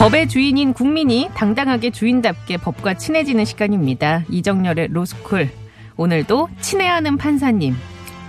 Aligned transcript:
법의 0.00 0.28
주인인 0.30 0.72
국민이 0.72 1.28
당당하게 1.34 1.90
주인답게 1.90 2.56
법과 2.56 2.94
친해지는 2.94 3.44
시간입니다. 3.44 4.24
이정열의 4.30 4.88
로스쿨. 4.92 5.50
오늘도 5.98 6.48
친애하는 6.62 7.18
판사님, 7.18 7.76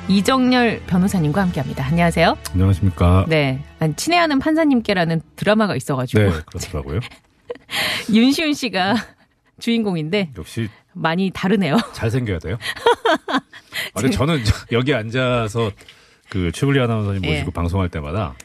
이정열 0.10 0.82
변호사님과 0.88 1.42
함께합니다. 1.44 1.86
안녕하세요. 1.86 2.38
안녕하십니까. 2.52 3.24
네, 3.30 3.64
친애하는 3.96 4.40
판사님께라는 4.40 5.22
드라마가 5.38 5.78
있어가지고 5.78 6.22
네, 6.22 6.32
그렇더라고요. 6.46 7.00
윤시훈 8.12 8.54
씨가 8.54 8.96
주인공인데 9.62 10.32
역시 10.38 10.68
많이 10.92 11.32
다르네요. 11.34 11.78
잘 11.94 12.12
생겨야 12.12 12.40
돼요. 12.40 12.58
아니, 13.96 14.12
저는 14.12 14.42
여기 14.74 14.94
앉아서 14.94 15.72
그 16.28 16.52
최블리 16.52 16.82
아나운서님 16.82 17.22
모시고 17.22 17.48
예. 17.48 17.54
방송할 17.54 17.88
때마다 17.88 18.36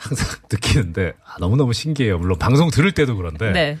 항상 0.00 0.26
느끼는데 0.50 1.12
아, 1.24 1.36
너무너무 1.38 1.72
신기해요. 1.72 2.18
물론 2.18 2.38
방송 2.38 2.70
들을 2.70 2.90
때도 2.92 3.16
그런데 3.16 3.52
네, 3.52 3.78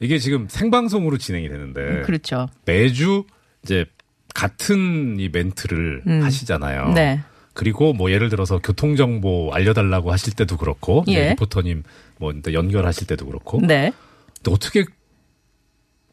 이게 0.00 0.18
지금 0.18 0.48
생방송으로 0.48 1.16
진행이 1.16 1.48
되는데 1.48 2.02
그렇죠. 2.02 2.48
매주 2.64 3.24
이제 3.62 3.86
같은 4.34 5.18
이 5.18 5.28
멘트를 5.28 6.02
음. 6.06 6.22
하시잖아요. 6.22 6.92
네, 6.92 7.20
그리고 7.54 7.92
뭐 7.92 8.10
예를 8.10 8.28
들어서 8.28 8.58
교통 8.58 8.96
정보 8.96 9.50
알려달라고 9.52 10.12
하실 10.12 10.34
때도 10.34 10.56
그렇고 10.56 11.04
이제 11.06 11.18
예. 11.18 11.28
리포터님 11.30 11.84
뭐 12.18 12.32
연결하실 12.52 13.06
때도 13.06 13.26
그렇고 13.26 13.60
네. 13.64 13.92
근데 14.36 14.52
어떻게 14.52 14.84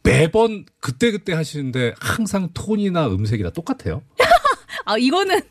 매번 0.03 0.65
그때 0.79 1.11
그때 1.11 1.33
하시는데 1.33 1.95
항상 1.99 2.49
톤이나 2.53 3.07
음색이 3.07 3.41
다 3.41 3.49
똑같아요? 3.49 4.03
아 4.85 4.97
이거는 4.97 5.35
뭐 5.39 5.41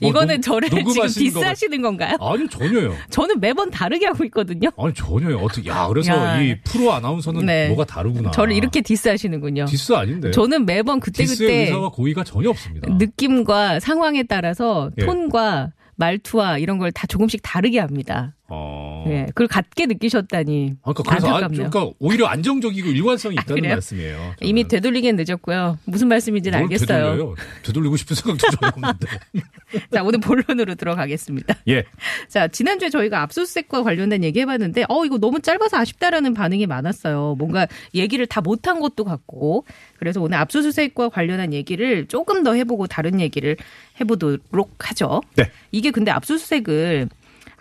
이거는 0.00 0.36
녹- 0.36 0.42
저를 0.42 0.68
지금 0.70 1.06
디스하시는 1.06 1.82
건가요? 1.82 2.16
아니 2.20 2.48
전혀요. 2.48 2.94
저는 3.10 3.40
매번 3.40 3.70
다르게 3.70 4.06
하고 4.06 4.24
있거든요. 4.24 4.70
아니 4.78 4.92
전혀요. 4.94 5.38
어떻게 5.38 5.68
야 5.70 5.86
그래서 5.88 6.12
야. 6.12 6.40
이 6.40 6.56
프로 6.64 6.92
아나운서는 6.92 7.46
네. 7.46 7.68
뭐가 7.68 7.84
다르구나. 7.84 8.30
저를 8.30 8.54
이렇게 8.54 8.80
디스하시는군요. 8.80 9.64
디스 9.66 9.92
아닌데. 9.94 10.30
저는 10.30 10.66
매번 10.66 11.00
디스의 11.00 11.26
그때 11.26 11.44
그때 11.44 11.60
의사와 11.62 11.90
고의가 11.90 12.24
전혀 12.24 12.50
없습니다. 12.50 12.88
느낌과 12.94 13.80
상황에 13.80 14.22
따라서 14.24 14.90
예. 14.98 15.04
톤과 15.04 15.72
말투와 15.96 16.58
이런 16.58 16.78
걸 16.78 16.90
다 16.92 17.06
조금씩 17.06 17.40
다르게 17.42 17.78
합니다. 17.78 18.34
어. 18.54 19.04
예, 19.08 19.24
그걸 19.28 19.46
같게 19.46 19.86
느끼셨다니 19.86 20.74
그러니까 20.82 21.02
그래서 21.02 21.28
아, 21.28 21.36
안타깝네요. 21.36 21.70
그러니까 21.70 21.94
오히려 21.98 22.26
안정적이고 22.26 22.90
일관성이 22.90 23.36
있다는 23.36 23.62
그래요? 23.62 23.74
말씀이에요. 23.76 24.16
저는. 24.16 24.34
이미 24.42 24.68
되돌리기엔 24.68 25.16
늦었고요. 25.16 25.78
무슨 25.86 26.08
말씀인지는 26.08 26.58
뭘 26.58 26.64
알겠어요. 26.64 26.86
되돌려요? 26.86 27.34
되돌리고 27.62 27.96
싶은 27.96 28.14
생각도 28.14 28.50
전혀 28.50 28.72
없는데. 28.74 29.06
자, 29.90 30.02
오늘 30.02 30.20
본론으로 30.20 30.74
들어가겠습니다. 30.74 31.54
예. 31.68 31.84
자, 32.28 32.46
지난주에 32.46 32.90
저희가 32.90 33.22
압수수색과 33.22 33.82
관련된 33.84 34.22
얘기 34.22 34.40
해봤는데, 34.40 34.84
어, 34.90 35.04
이거 35.06 35.16
너무 35.16 35.40
짧아서 35.40 35.78
아쉽다라는 35.78 36.34
반응이 36.34 36.66
많았어요. 36.66 37.36
뭔가 37.38 37.66
얘기를 37.94 38.26
다 38.26 38.42
못한 38.42 38.80
것도 38.80 39.04
같고. 39.04 39.64
그래서 39.98 40.20
오늘 40.20 40.36
압수수색과 40.36 41.08
관련한 41.08 41.54
얘기를 41.54 42.06
조금 42.06 42.42
더 42.42 42.52
해보고 42.52 42.86
다른 42.86 43.18
얘기를 43.18 43.56
해보도록 43.98 44.90
하죠. 44.90 45.22
네. 45.36 45.50
이게 45.70 45.90
근데 45.90 46.10
압수수색을 46.10 47.08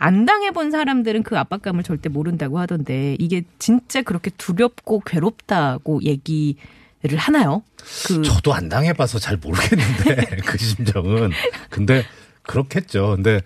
안 0.03 0.25
당해본 0.25 0.71
사람들은 0.71 1.21
그 1.21 1.37
압박감을 1.37 1.83
절대 1.83 2.09
모른다고 2.09 2.57
하던데, 2.57 3.15
이게 3.19 3.43
진짜 3.59 4.01
그렇게 4.01 4.31
두렵고 4.35 5.01
괴롭다고 5.01 6.01
얘기 6.03 6.57
를 7.03 7.17
하나요? 7.17 7.63
그, 8.05 8.21
저도 8.21 8.53
안 8.53 8.69
당해봐서 8.69 9.17
잘 9.17 9.35
모르겠는데 9.37 10.37
그 10.45 10.59
심정은 10.59 11.31
근데 11.71 12.03
그렇겠죠. 12.43 13.13
근데 13.15 13.41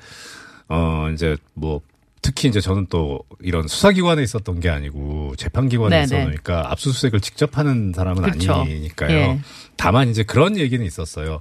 어 0.67 1.09
이제 1.13 1.37
뭐 1.53 1.79
특히 2.21 2.49
이제 2.49 2.59
저는 2.59 2.87
또 2.89 3.21
이런 3.39 3.69
수사기관에 3.69 4.21
있었던 4.23 4.59
게 4.59 4.69
아니고 4.69 5.35
재판기관에. 5.37 6.03
있었으니까 6.03 6.69
압수수색을 6.73 7.21
직접 7.21 7.57
하는 7.57 7.93
사람은 7.95 8.23
그렇죠. 8.23 8.55
아니니까요. 8.55 9.15
예. 9.15 9.39
다만 9.77 10.09
이제 10.09 10.23
그런 10.23 10.57
얘기는 10.57 10.85
있었어요. 10.85 11.39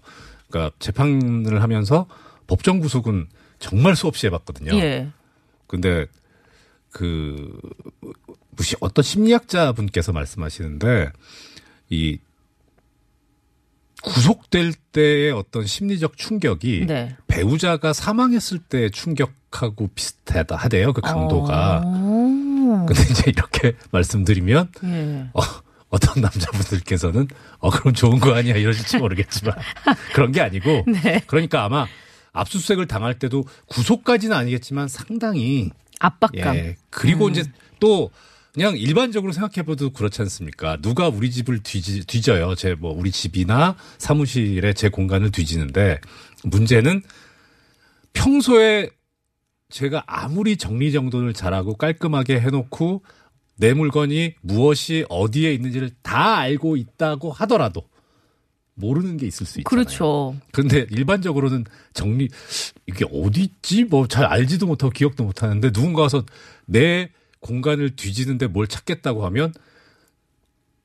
그러니까 0.49 0.77
재판을 0.79 1.63
하면서 1.63 2.07
법정 2.47 2.79
구속은 2.79 3.27
정말 3.59 3.97
수없이 3.97 4.27
해봤거든요. 4.27 4.75
예. 4.77 5.09
근데 5.67 6.07
그 6.91 7.61
무시 8.51 8.77
어떤 8.81 9.03
심리학자 9.03 9.73
분께서 9.73 10.13
말씀하시는데 10.13 11.11
이 11.91 12.19
구속될 14.03 14.75
때의 14.93 15.33
어떤 15.33 15.67
심리적 15.67 16.17
충격이 16.17 16.85
네. 16.87 17.17
배우자가 17.27 17.93
사망했을 17.93 18.59
때 18.59 18.91
충격하고 18.91 19.89
비슷하다 19.95 20.57
하대요 20.57 20.93
그 20.93 21.01
강도가. 21.01 21.83
어. 21.85 22.87
근데 22.87 23.03
이제 23.11 23.31
이렇게 23.31 23.75
말씀드리면 23.93 24.69
예. 24.85 25.31
어, 25.33 25.41
어떤 25.89 26.23
남자분들께서는 26.23 27.29
어 27.61 27.71
그럼 27.71 27.95
좋은 27.95 28.21
거 28.21 28.35
아니야 28.35 28.57
이러실지 28.57 28.99
모르겠지만 28.99 29.55
그런 30.13 30.33
게 30.33 30.41
아니고 30.41 30.85
네. 30.87 31.23
그러니까 31.27 31.65
아마 31.65 31.87
압수수색을 32.35 32.87
당할 32.87 33.19
때도 33.19 33.45
구속까지는 33.67 34.37
아니겠지만 34.37 34.89
상당히 34.89 35.71
압박감. 36.01 36.57
예. 36.57 36.77
그리고 36.91 37.27
음. 37.27 37.31
이제 37.31 37.45
또 37.81 38.11
그냥 38.53 38.77
일반적으로 38.77 39.33
생각해봐도 39.33 39.91
그렇지 39.91 40.21
않습니까? 40.23 40.77
누가 40.81 41.09
우리 41.09 41.31
집을 41.31 41.63
뒤지, 41.63 42.05
뒤져요. 42.07 42.55
제 42.55 42.75
뭐 42.75 42.93
우리 42.93 43.11
집이나 43.11 43.77
사무실에 43.99 44.73
제 44.75 44.89
공간을 44.91 45.31
뒤지는데 45.33 46.01
문제는 46.45 47.03
평소에 48.13 48.91
제가 49.71 50.05
아무리 50.07 50.57
정리정돈을 50.57 51.33
잘하고 51.33 51.77
깔끔하게 51.77 52.41
해놓고 52.41 53.03
내 53.57 53.73
물건이 53.75 54.35
무엇이 54.41 55.05
어디에 55.09 55.53
있는지를 55.53 55.91
다 56.03 56.37
알고 56.39 56.77
있다고 56.77 57.33
하더라도 57.33 57.89
모르는 58.75 59.17
게 59.17 59.27
있을 59.27 59.47
수 59.47 59.61
있잖아요. 59.61 59.65
그렇죠. 59.85 60.37
그런데 60.53 60.87
일반적으로는 60.91 61.65
정리 61.93 62.29
이게 62.87 63.05
어디 63.13 63.43
있지 63.43 63.85
뭐 63.85 64.07
잘 64.07 64.25
알지도 64.25 64.67
못하고 64.67 64.91
기억도 64.91 65.25
못 65.25 65.43
하는데 65.43 65.71
누군가 65.71 66.03
와서 66.03 66.25
내 66.67 67.11
공간을 67.41 67.95
뒤지는데 67.97 68.47
뭘 68.49 68.67
찾겠다고 68.67 69.25
하면 69.27 69.53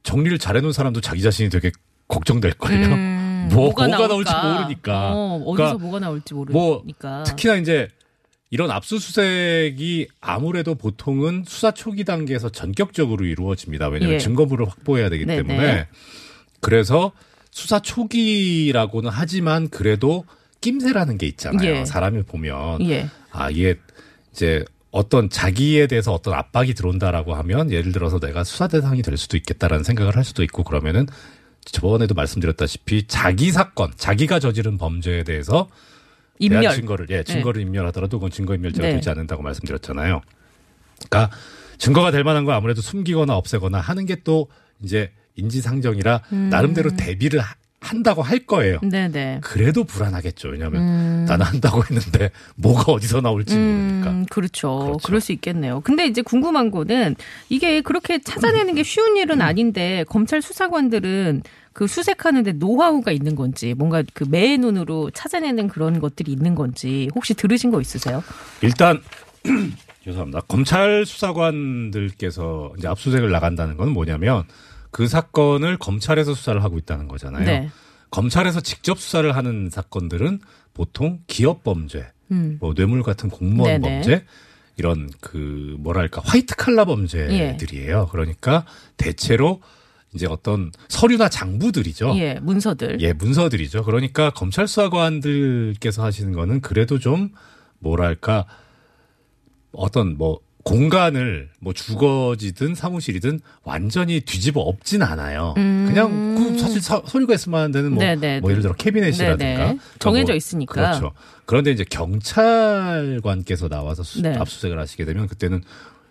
정리를 0.04 0.38
잘해 0.40 0.62
놓은 0.62 0.72
사람도 0.72 1.02
자기 1.02 1.22
자신이 1.22 1.50
되게 1.50 1.72
걱정될 2.08 2.54
거예요. 2.54 2.88
음, 2.88 3.50
뭐 3.54 3.66
뭐가, 3.66 3.88
나올지 3.88 4.32
모르니까. 4.34 5.12
어, 5.14 5.36
어디서 5.46 5.54
그러니까 5.56 5.78
뭐가 5.78 6.00
나올지 6.00 6.34
뭐 6.34 6.46
모르니까. 6.46 7.24
특히나 7.24 7.56
이제 7.56 7.88
이런 8.52 8.72
압수수색이 8.72 10.08
아무래도 10.22 10.74
보통은 10.76 11.44
수사 11.48 11.72
초기 11.72 12.04
단계에서 12.04 12.50
전격적으로 12.50 13.26
이루어집니다. 13.26 13.88
왜냐하면 13.90 14.16
예. 14.16 14.20
증거물을 14.20 14.68
확보해야 14.68 15.10
되기 15.10 15.26
네네. 15.26 15.44
때문에 15.44 15.88
그래서 16.60 17.12
수사 17.52 17.80
초기라고는 17.80 19.10
하지만 19.14 19.70
그래도 19.70 20.26
낌새라는 20.62 21.18
게 21.18 21.28
있잖아요. 21.28 21.70
예. 21.70 21.86
사람을 21.86 22.24
보면 22.24 22.88
예. 22.90 23.10
아 23.32 23.50
이게 23.50 23.76
이제 24.32 24.64
어떤 24.92 25.30
자기에 25.30 25.88
대해서 25.88 26.14
어떤 26.14 26.34
압박이 26.34 26.74
들어온다라고 26.74 27.36
하면 27.36 27.72
예를 27.72 27.92
들어서 27.92 28.20
내가 28.20 28.44
수사 28.44 28.68
대상이 28.68 29.02
될 29.02 29.18
수도 29.18 29.38
있겠다라는 29.38 29.84
생각을 29.84 30.16
할 30.16 30.24
수도 30.24 30.44
있고 30.44 30.64
그러면은 30.64 31.06
저번에도 31.66 32.16
말씀드렸다시피 32.16 33.06
자기 33.08 33.52
사건, 33.52 33.92
자기가 33.96 34.40
저지른 34.40 34.78
범죄에 34.78 35.24
대해서 35.24 35.70
인멸. 36.40 36.74
증거를 36.74 37.08
예 37.12 37.24
증거를 37.24 37.62
인멸하더라도 37.62 38.18
그건 38.18 38.32
증거 38.32 38.56
인멸죄가 38.56 38.88
네. 38.88 38.94
되지 38.96 39.10
않는다고 39.10 39.44
말씀드렸잖아요. 39.44 40.22
그러니까 41.10 41.36
증거가 41.78 42.12
될 42.12 42.24
만한 42.24 42.46
거 42.46 42.54
아무래도 42.54 42.82
숨기거나 42.82 43.36
없애거나 43.36 43.80
하는 43.80 44.06
게 44.06 44.16
또 44.24 44.48
이제 44.84 45.12
인지상정이라 45.40 46.22
음. 46.34 46.50
나름대로 46.50 46.92
대비를 46.96 47.40
하- 47.40 47.56
한다고 47.82 48.22
할 48.22 48.40
거예요. 48.40 48.80
네네. 48.82 49.40
그래도 49.42 49.86
불안하겠죠. 49.86 50.50
왜냐하면 50.50 50.82
음. 50.82 51.26
나는 51.28 51.46
한다고 51.46 51.82
했는데 51.84 52.30
뭐가 52.56 52.92
어디서 52.92 53.22
나올지 53.22 53.56
모르니까. 53.58 54.10
음, 54.12 54.26
그렇죠. 54.30 54.80
그렇죠. 54.80 54.98
그럴 55.06 55.22
수 55.22 55.32
있겠네요. 55.32 55.80
근데 55.82 56.06
이제 56.06 56.22
궁금한 56.22 56.72
거는 56.72 57.16
이게 57.48 57.80
그렇게 57.80 58.20
찾아내는 58.22 58.76
게 58.76 58.84
쉬운 58.84 59.16
일은 59.16 59.42
아닌데 59.42 60.04
검찰 60.10 60.42
수사관들은 60.42 61.44
그 61.72 61.88
수색하는데 61.88 62.52
노하우가 62.54 63.14
있는 63.14 63.36
건지 63.36 63.74
뭔가 63.78 64.04
그 64.14 64.26
매의 64.30 64.58
눈으로 64.58 65.10
찾아내는 65.12 65.70
그런 65.70 66.02
것들이 66.02 66.34
있는 66.34 66.56
건지 66.56 67.08
혹시 67.16 67.34
들으신 67.34 67.72
거 67.72 67.80
있으세요? 67.80 68.22
일단 68.62 69.02
죄송합니다. 70.04 70.42
검찰 70.50 71.06
수사관들께서 71.06 72.74
이제 72.78 72.88
압수수색을 72.88 73.32
나간다는 73.32 73.78
건 73.78 73.90
뭐냐면 73.92 74.44
그 74.92 75.08
사건을 75.08 75.78
검찰에서 75.78 76.34
수사를 76.34 76.64
하고 76.64 76.78
있다는 76.78 77.08
거잖아요. 77.08 77.46
네. 77.46 77.70
검찰에서 78.12 78.62
직접 78.62 79.00
수사를 79.00 79.36
하는 79.36 79.70
사건들은 79.72 80.40
보통 80.74 81.20
기업 81.28 81.64
범죄, 81.64 82.08
음. 82.32 82.58
뭐 82.60 82.74
뇌물 82.74 83.04
같은 83.04 83.30
공무원 83.30 83.82
네네. 83.82 84.02
범죄 84.02 84.26
이런 84.78 85.10
그 85.20 85.76
뭐랄까 85.80 86.22
화이트 86.24 86.56
칼라 86.56 86.86
범죄들이에요. 86.86 88.08
그러니까 88.12 88.66
대체로 88.98 89.62
이제 90.14 90.26
어떤 90.26 90.72
서류나 90.88 91.30
장부들이죠. 91.30 92.14
예, 92.16 92.40
문서들. 92.42 93.00
예, 93.02 93.14
문서들이죠. 93.14 93.84
그러니까 93.84 94.32
검찰 94.32 94.68
수사관들께서 94.68 96.04
하시는 96.04 96.34
거는 96.34 96.62
그래도 96.62 96.98
좀 96.98 97.30
뭐랄까 97.80 98.46
어떤 99.72 100.18
뭐 100.18 100.40
공간을 100.64 101.50
뭐 101.60 101.74
주거지든 101.74 102.76
사무실이든 102.76 103.40
완전히 103.64 104.20
뒤집어 104.22 104.62
엎진 104.62 105.02
않아요. 105.02 105.54
그냥 105.56 106.36
그 106.36 106.58
사실 106.60 106.82
사, 106.82 107.02
소리가 107.06 107.34
있으면 107.34 107.60
하는 107.60 107.72
데는 107.72 107.94
뭐, 107.94 108.04
음. 108.04 108.40
뭐 108.42 108.52
예를 108.52 108.62
들어 108.62 108.74
캐비넷이라든가 108.74 109.66
네네. 109.68 109.80
정해져 110.00 110.34
뭐 110.34 110.36
있으니까. 110.38 110.74
그렇죠. 110.74 111.12
그런데 111.46 111.72
이제 111.72 111.86
경찰관께서 111.90 113.70
나와서 113.70 114.04
수- 114.04 114.22
네. 114.22 114.36
압수수색을 114.36 114.78
하시게 114.80 115.06
되면 115.06 115.28
그때는 115.28 115.64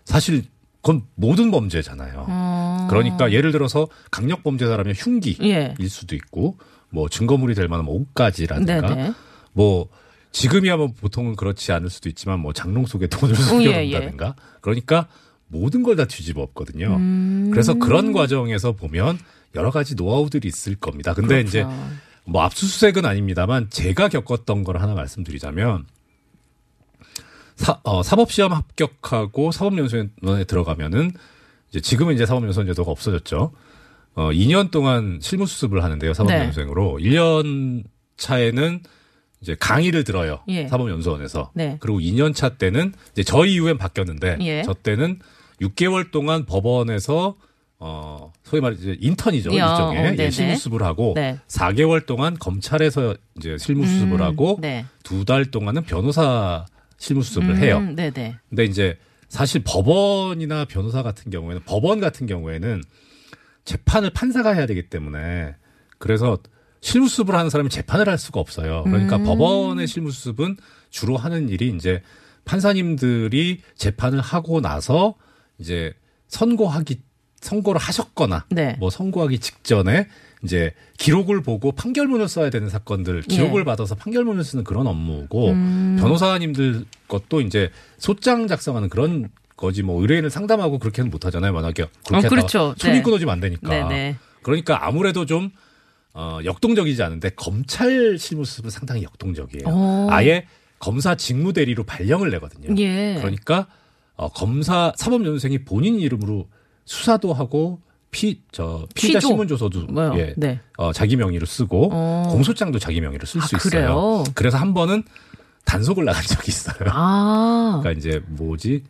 사실 0.05 0.43
그건 0.81 1.03
모든 1.15 1.51
범죄잖아요. 1.51 2.25
어. 2.27 2.87
그러니까 2.89 3.31
예를 3.31 3.51
들어서 3.51 3.87
강력 4.11 4.43
범죄자라면 4.43 4.93
흉기일 4.95 5.37
예. 5.43 5.75
수도 5.87 6.15
있고 6.15 6.57
뭐 6.89 7.07
증거물이 7.09 7.53
될 7.53 7.67
만한 7.67 7.85
뭐 7.85 7.95
옷가지라든가 7.95 8.95
네네. 8.95 9.13
뭐 9.53 9.89
지금이야 10.31 10.77
뭐 10.77 10.87
보통은 10.87 11.35
그렇지 11.35 11.71
않을 11.71 11.89
수도 11.89 12.07
있지만 12.09 12.39
뭐 12.39 12.53
장롱 12.53 12.85
속에 12.85 13.07
돈을 13.07 13.35
음, 13.35 13.39
예, 13.39 13.43
숨겨둔다든가 13.43 14.35
그러니까 14.61 15.07
모든 15.47 15.81
걸 15.83 15.95
다 15.95 16.05
뒤집어 16.05 16.41
엎거든요. 16.43 16.95
음. 16.97 17.49
그래서 17.51 17.73
그런 17.73 18.13
과정에서 18.13 18.73
보면 18.73 19.17
여러 19.55 19.71
가지 19.71 19.95
노하우들이 19.95 20.47
있을 20.47 20.75
겁니다. 20.75 21.13
근데 21.15 21.41
이제 21.41 21.63
그렇구나. 21.63 21.89
뭐 22.25 22.41
압수수색은 22.43 23.05
아닙니다만 23.05 23.69
제가 23.71 24.07
겪었던 24.09 24.63
걸 24.63 24.77
하나 24.77 24.93
말씀드리자면 24.93 25.85
사, 27.55 27.79
어, 27.83 28.03
사법시험 28.03 28.53
합격하고 28.53 29.51
사법연수원에 29.51 30.43
들어가면은 30.47 31.11
이제 31.69 31.81
지금은 31.81 32.13
이제 32.15 32.25
사법연수원 32.25 32.67
제도가 32.67 32.91
없어졌죠. 32.91 33.51
어, 34.15 34.29
2년 34.31 34.71
동안 34.71 35.19
실무수습을 35.21 35.83
하는데요. 35.83 36.13
사법연수생으로. 36.13 36.99
1년 37.01 37.83
차에는 38.17 38.83
이제 39.41 39.55
강의를 39.59 40.03
들어요. 40.03 40.39
예. 40.47 40.67
사법연수원에서. 40.67 41.51
네. 41.53 41.77
그리고 41.79 41.99
2년 41.99 42.35
차 42.35 42.49
때는 42.49 42.93
이제 43.13 43.23
저 43.23 43.45
이후엔 43.45 43.77
바뀌었는데 43.77 44.37
예. 44.41 44.63
저 44.63 44.73
때는 44.73 45.19
6개월 45.61 46.11
동안 46.11 46.45
법원에서 46.45 47.35
어 47.81 48.33
소위 48.43 48.61
말해 48.61 48.75
이제 48.77 48.97
인턴이죠 48.99 49.55
야, 49.55 49.71
일종의 49.71 49.99
어, 49.99 50.01
네네. 50.11 50.23
예, 50.25 50.29
실무수습을 50.31 50.83
하고 50.83 51.13
네. 51.15 51.39
4개월 51.47 52.05
동안 52.05 52.37
검찰에서 52.37 53.15
이제 53.37 53.57
실무수습을 53.57 54.19
음, 54.19 54.21
하고 54.21 54.57
네. 54.59 54.85
두달 55.03 55.45
동안은 55.45 55.83
변호사 55.83 56.65
실무수습을 56.97 57.51
음, 57.51 57.57
해요. 57.57 57.79
네네. 57.79 58.35
근데 58.49 58.65
이제 58.65 58.97
사실 59.29 59.61
법원이나 59.63 60.65
변호사 60.65 61.03
같은 61.03 61.31
경우에는 61.31 61.61
법원 61.65 62.01
같은 62.01 62.27
경우에는 62.27 62.83
재판을 63.63 64.09
판사가 64.09 64.51
해야 64.51 64.65
되기 64.65 64.89
때문에 64.89 65.55
그래서 65.99 66.37
실무수습을 66.81 67.35
하는 67.35 67.49
사람이 67.49 67.69
재판을 67.69 68.07
할 68.07 68.17
수가 68.17 68.39
없어요. 68.39 68.83
그러니까 68.83 69.17
음. 69.17 69.23
법원의 69.25 69.87
실무수습은 69.87 70.57
주로 70.89 71.17
하는 71.17 71.49
일이 71.49 71.73
이제 71.75 72.01
판사님들이 72.45 73.61
재판을 73.75 74.21
하고 74.21 74.61
나서 74.61 75.15
이제 75.57 75.93
선고하기 76.27 77.01
선고를 77.41 77.79
하셨거나 77.79 78.45
네. 78.49 78.75
뭐 78.79 78.89
선고하기 78.89 79.39
직전에 79.39 80.07
이제 80.43 80.73
기록을 80.97 81.41
보고 81.41 81.71
판결문을 81.71 82.27
써야 82.27 82.49
되는 82.49 82.69
사건들 82.69 83.21
기록을 83.23 83.61
예. 83.61 83.65
받아서 83.65 83.95
판결문을 83.95 84.43
쓰는 84.43 84.63
그런 84.63 84.87
업무고 84.87 85.49
음. 85.51 85.97
변호사님들 85.99 86.85
것도 87.07 87.41
이제 87.41 87.71
소장 87.97 88.47
작성하는 88.47 88.89
그런 88.89 89.29
거지 89.57 89.83
뭐 89.83 90.01
의뢰인을 90.01 90.29
상담하고 90.29 90.79
그렇게는 90.79 91.11
못 91.11 91.25
하잖아요. 91.25 91.51
만약에 91.51 91.87
그렇게 92.07 92.27
어, 92.27 92.29
그렇죠. 92.29 92.75
손이 92.77 92.97
네. 92.97 93.01
끊어지면 93.01 93.33
안 93.33 93.39
되니까. 93.41 93.69
네네. 93.69 94.15
그러니까 94.41 94.87
아무래도 94.87 95.25
좀 95.25 95.51
어, 96.13 96.39
역동적이지 96.43 97.01
않은데 97.03 97.29
검찰 97.29 98.17
실무수습은 98.17 98.69
상당히 98.69 99.03
역동적이에요. 99.03 99.67
오. 99.67 100.07
아예 100.09 100.45
검사 100.79 101.15
직무 101.15 101.53
대리로 101.53 101.83
발령을 101.83 102.29
내거든요. 102.31 102.73
예. 102.81 103.15
그러니까 103.19 103.67
어, 104.15 104.29
검사 104.29 104.91
사법연수생이 104.97 105.63
본인 105.65 105.99
이름으로 105.99 106.47
수사도 106.85 107.33
하고 107.33 107.81
피 108.11 108.41
저 108.51 108.87
피의자. 108.95 109.19
신문조서도 109.19 109.85
뭐요? 109.87 110.13
예, 110.17 110.33
네. 110.35 110.59
어, 110.77 110.91
자기 110.91 111.15
명의로 111.15 111.45
쓰고 111.45 111.89
어. 111.93 112.27
공소장도 112.31 112.79
자기 112.79 113.01
명의로 113.01 113.25
쓸 113.27 113.39
아, 113.41 113.45
수 113.45 113.55
있어요. 113.55 114.23
그래서 114.33 114.57
한 114.57 114.73
번은 114.73 115.03
단속을 115.65 116.05
나간 116.05 116.23
적이 116.23 116.45
있어요. 116.49 116.89
아. 116.91 117.79
그러니까 117.83 117.99
이제 117.99 118.23
뭐지 118.27 118.83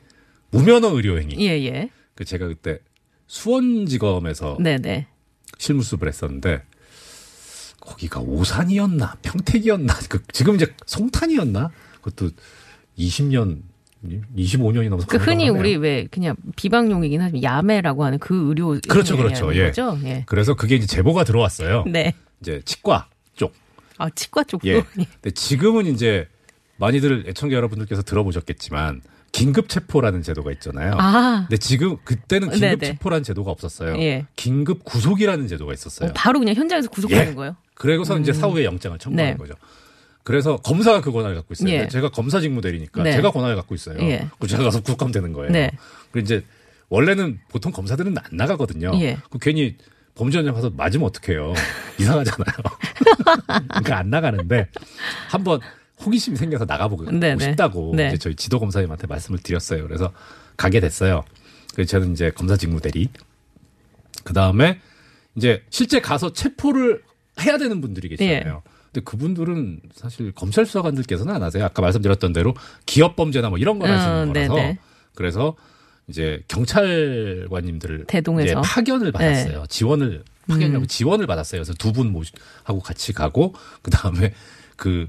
무면허 0.52 0.96
의료행위. 0.96 1.36
예, 1.46 1.62
예. 1.66 1.90
그 2.16 2.24
제가 2.24 2.48
그때 2.48 2.80
수원지검에서 3.28 4.58
네네. 4.62 5.08
실무수습을 5.58 6.08
했었는데 6.08 6.64
거기가 8.00 8.22
오산이었나 8.22 9.16
평택이었나 9.22 9.94
그 10.08 10.24
지금 10.32 10.56
이제 10.56 10.74
송탄이었나 10.86 11.70
그것도 12.02 12.32
20년 12.98 13.62
25년이 14.38 14.90
넘어서 14.90 15.08
그 15.08 15.18
흔히 15.18 15.48
가물가물하네요. 15.48 15.60
우리 15.60 15.76
왜 15.76 16.08
그냥 16.10 16.36
비방용이긴 16.56 17.22
하지만 17.22 17.44
야매라고 17.44 18.06
하는 18.06 18.18
그 18.20 18.48
의료 18.48 18.80
그렇죠, 18.88 19.18
그렇죠. 19.18 19.54
예. 19.56 19.66
거죠? 19.66 20.00
예. 20.06 20.24
그래서 20.26 20.54
그게 20.54 20.76
이제 20.76 20.88
제보가 20.88 21.26
들어왔어요. 21.26 21.84
네. 21.88 22.14
이제 22.40 22.62
치과 22.64 23.10
쪽. 23.36 23.54
아 23.98 24.10
치과 24.10 24.44
쪽도 24.46 24.68
예. 24.70 24.82
근데 24.96 25.32
지금은 25.32 25.86
이제 25.86 26.28
많이들 26.78 27.26
애청자 27.28 27.58
여러분들께서 27.58 28.04
들어보셨겠지만 28.04 29.02
긴급 29.34 29.68
체포라는 29.68 30.24
제도가 30.24 30.52
있잖아요. 30.54 30.94
아. 30.98 31.46
근데 31.48 31.58
지금 31.58 31.98
그때는 32.06 32.50
긴급 32.50 32.80
네네. 32.80 32.94
체포라는 32.94 33.24
제도가 33.24 33.52
없었어요. 33.52 33.98
예. 34.00 34.26
긴급 34.38 34.86
구속이라는 34.86 35.48
제도가 35.48 35.74
있었어요. 35.74 36.10
어, 36.10 36.14
바로 36.16 36.40
그냥 36.40 36.56
현장에서 36.56 36.90
구속하는 36.90 37.32
예. 37.32 37.34
거예요. 37.34 37.56
그래서 37.80 38.20
이제 38.20 38.34
사후에 38.34 38.66
영장을 38.66 39.00
청구하는 39.00 39.32
네. 39.32 39.38
거죠. 39.38 39.54
그래서 40.24 40.58
검사가 40.58 41.00
그 41.00 41.14
권한을 41.14 41.38
갖고 41.38 41.54
있어요. 41.54 41.70
예. 41.70 41.88
제가 41.88 42.10
검사 42.10 42.42
직무 42.42 42.60
대리니까 42.60 43.04
네. 43.04 43.14
제가 43.14 43.32
권한을 43.32 43.56
갖고 43.56 43.74
있어요. 43.74 43.98
예. 44.02 44.28
그 44.38 44.48
제가 44.48 44.66
가서 44.66 44.82
구속하면 44.82 45.14
되는 45.14 45.32
거예요. 45.32 45.50
네. 45.50 45.72
그리고 46.12 46.26
이제 46.26 46.44
원래는 46.90 47.40
보통 47.48 47.72
검사들은 47.72 48.18
안 48.18 48.24
나가거든요. 48.34 48.92
예. 48.96 49.18
그 49.30 49.40
괜히 49.40 49.78
범죄자 50.14 50.52
가서 50.52 50.70
맞으면 50.72 51.08
어떡해요. 51.08 51.54
이상하잖아요. 51.98 52.58
그러니까 53.70 53.98
안 53.98 54.10
나가는데 54.10 54.68
한번 55.30 55.62
호기심이 56.04 56.36
생겨서 56.36 56.66
나가보고 56.66 57.10
네네. 57.12 57.42
싶다고 57.42 57.94
네. 57.96 58.10
이제 58.10 58.18
저희 58.18 58.36
지도 58.36 58.60
검사님한테 58.60 59.08
말씀을 59.08 59.40
드렸어요. 59.40 59.84
그래서 59.84 60.12
가게 60.58 60.82
됐어요. 60.82 61.24
그래서 61.74 61.92
저는 61.92 62.12
이제 62.12 62.30
검사 62.32 62.58
직무 62.58 62.82
대리. 62.82 63.08
그 64.26 64.34
다음에 64.34 64.82
이제 65.36 65.64
실제 65.70 66.02
가서 66.02 66.34
체포를 66.34 67.04
해야 67.40 67.58
되는 67.58 67.82
분들이 67.82 68.10
계시잖아요. 68.10 68.64
근데 68.92 69.04
그분들은 69.04 69.82
사실 69.94 70.32
검찰 70.32 70.66
수사관들께서는 70.66 71.34
안 71.34 71.44
하세요. 71.44 71.64
아까 71.64 71.82
말씀드렸던 71.82 72.34
대로 72.34 72.56
기업 72.86 73.16
범죄나 73.16 73.50
뭐 73.50 73.58
이런 73.58 73.80
걸 73.80 73.92
하시는 73.92 74.30
음, 74.30 74.34
거라서 74.34 74.56
네네. 74.56 74.80
그래서 75.16 75.56
이제 76.08 76.42
경찰관님들을 76.48 78.06
대동해서. 78.08 78.46
네. 78.46 78.52
이제 78.52 78.62
파견을 78.62 79.12
받았어요. 79.12 79.66
지원을 79.70 80.24
파견이라고 80.48 80.88
지원을 80.88 81.28
받았어요. 81.28 81.60
그래서 81.60 81.74
두분 81.74 82.12
모시하고 82.12 82.80
같이 82.80 83.14
가고 83.14 83.54
그 83.84 83.92
다음에 83.92 84.34
그 84.76 85.08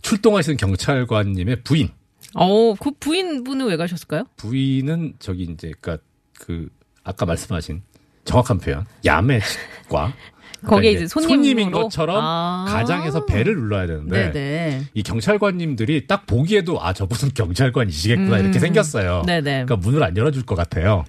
출동하시는 0.00 0.56
경찰관님의 0.56 1.62
부인 1.62 1.90
어, 2.34 2.74
그 2.74 2.92
부인 2.92 3.44
분은 3.44 3.66
왜 3.66 3.76
가셨을까요? 3.76 4.24
부인은 4.36 5.14
저기 5.18 5.44
이제 5.44 5.72
그러니까 5.80 6.02
그 6.38 6.68
아까 7.04 7.26
말씀하신 7.26 7.82
정확한 8.24 8.58
표현 8.58 8.86
야매 9.04 9.40
치과 9.40 10.12
거기에 10.66 10.90
그러니까 10.90 10.90
이제 10.90 11.06
손님으로? 11.08 11.34
손님 11.34 11.58
인 11.58 11.70
것처럼 11.72 12.18
아. 12.20 12.66
가장에서 12.68 13.26
배를 13.26 13.56
눌러야 13.56 13.86
되는데 13.86 14.30
네네. 14.32 14.82
이 14.94 15.02
경찰관님들이 15.02 16.06
딱 16.06 16.26
보기에도 16.26 16.80
아 16.80 16.92
저분은 16.92 17.34
경찰관이시겠구나 17.34 18.36
음. 18.36 18.42
이렇게 18.42 18.58
생겼어요. 18.58 19.22
네네. 19.26 19.64
그러니까 19.64 19.76
문을 19.76 20.02
안 20.02 20.16
열어줄 20.16 20.46
것 20.46 20.54
같아요. 20.54 21.04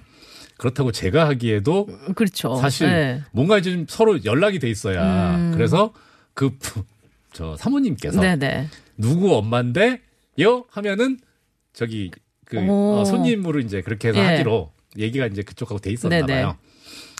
그렇다고 0.56 0.92
제가 0.92 1.28
하기에도 1.28 1.86
그렇죠. 2.14 2.56
사실 2.56 2.88
네. 2.88 3.22
뭔가 3.32 3.58
이제 3.58 3.72
좀 3.72 3.86
서로 3.88 4.24
연락이 4.24 4.58
돼 4.58 4.68
있어야 4.70 5.36
음. 5.36 5.52
그래서 5.54 5.92
그 6.34 6.50
저 7.32 7.56
사모님께서 7.56 8.20
네네. 8.20 8.68
누구 8.96 9.36
엄마인데요 9.36 10.64
하면은 10.70 11.18
저기 11.72 12.10
그 12.44 12.58
오. 12.58 13.00
어, 13.00 13.04
손님으로 13.04 13.60
이제 13.60 13.82
그렇게 13.82 14.08
해서 14.08 14.20
예. 14.20 14.26
하기로 14.26 14.72
얘기가 14.98 15.26
이제 15.26 15.42
그쪽하고 15.42 15.80
돼 15.80 15.90
있었나 15.90 16.24
네네. 16.24 16.42
봐요. 16.42 16.56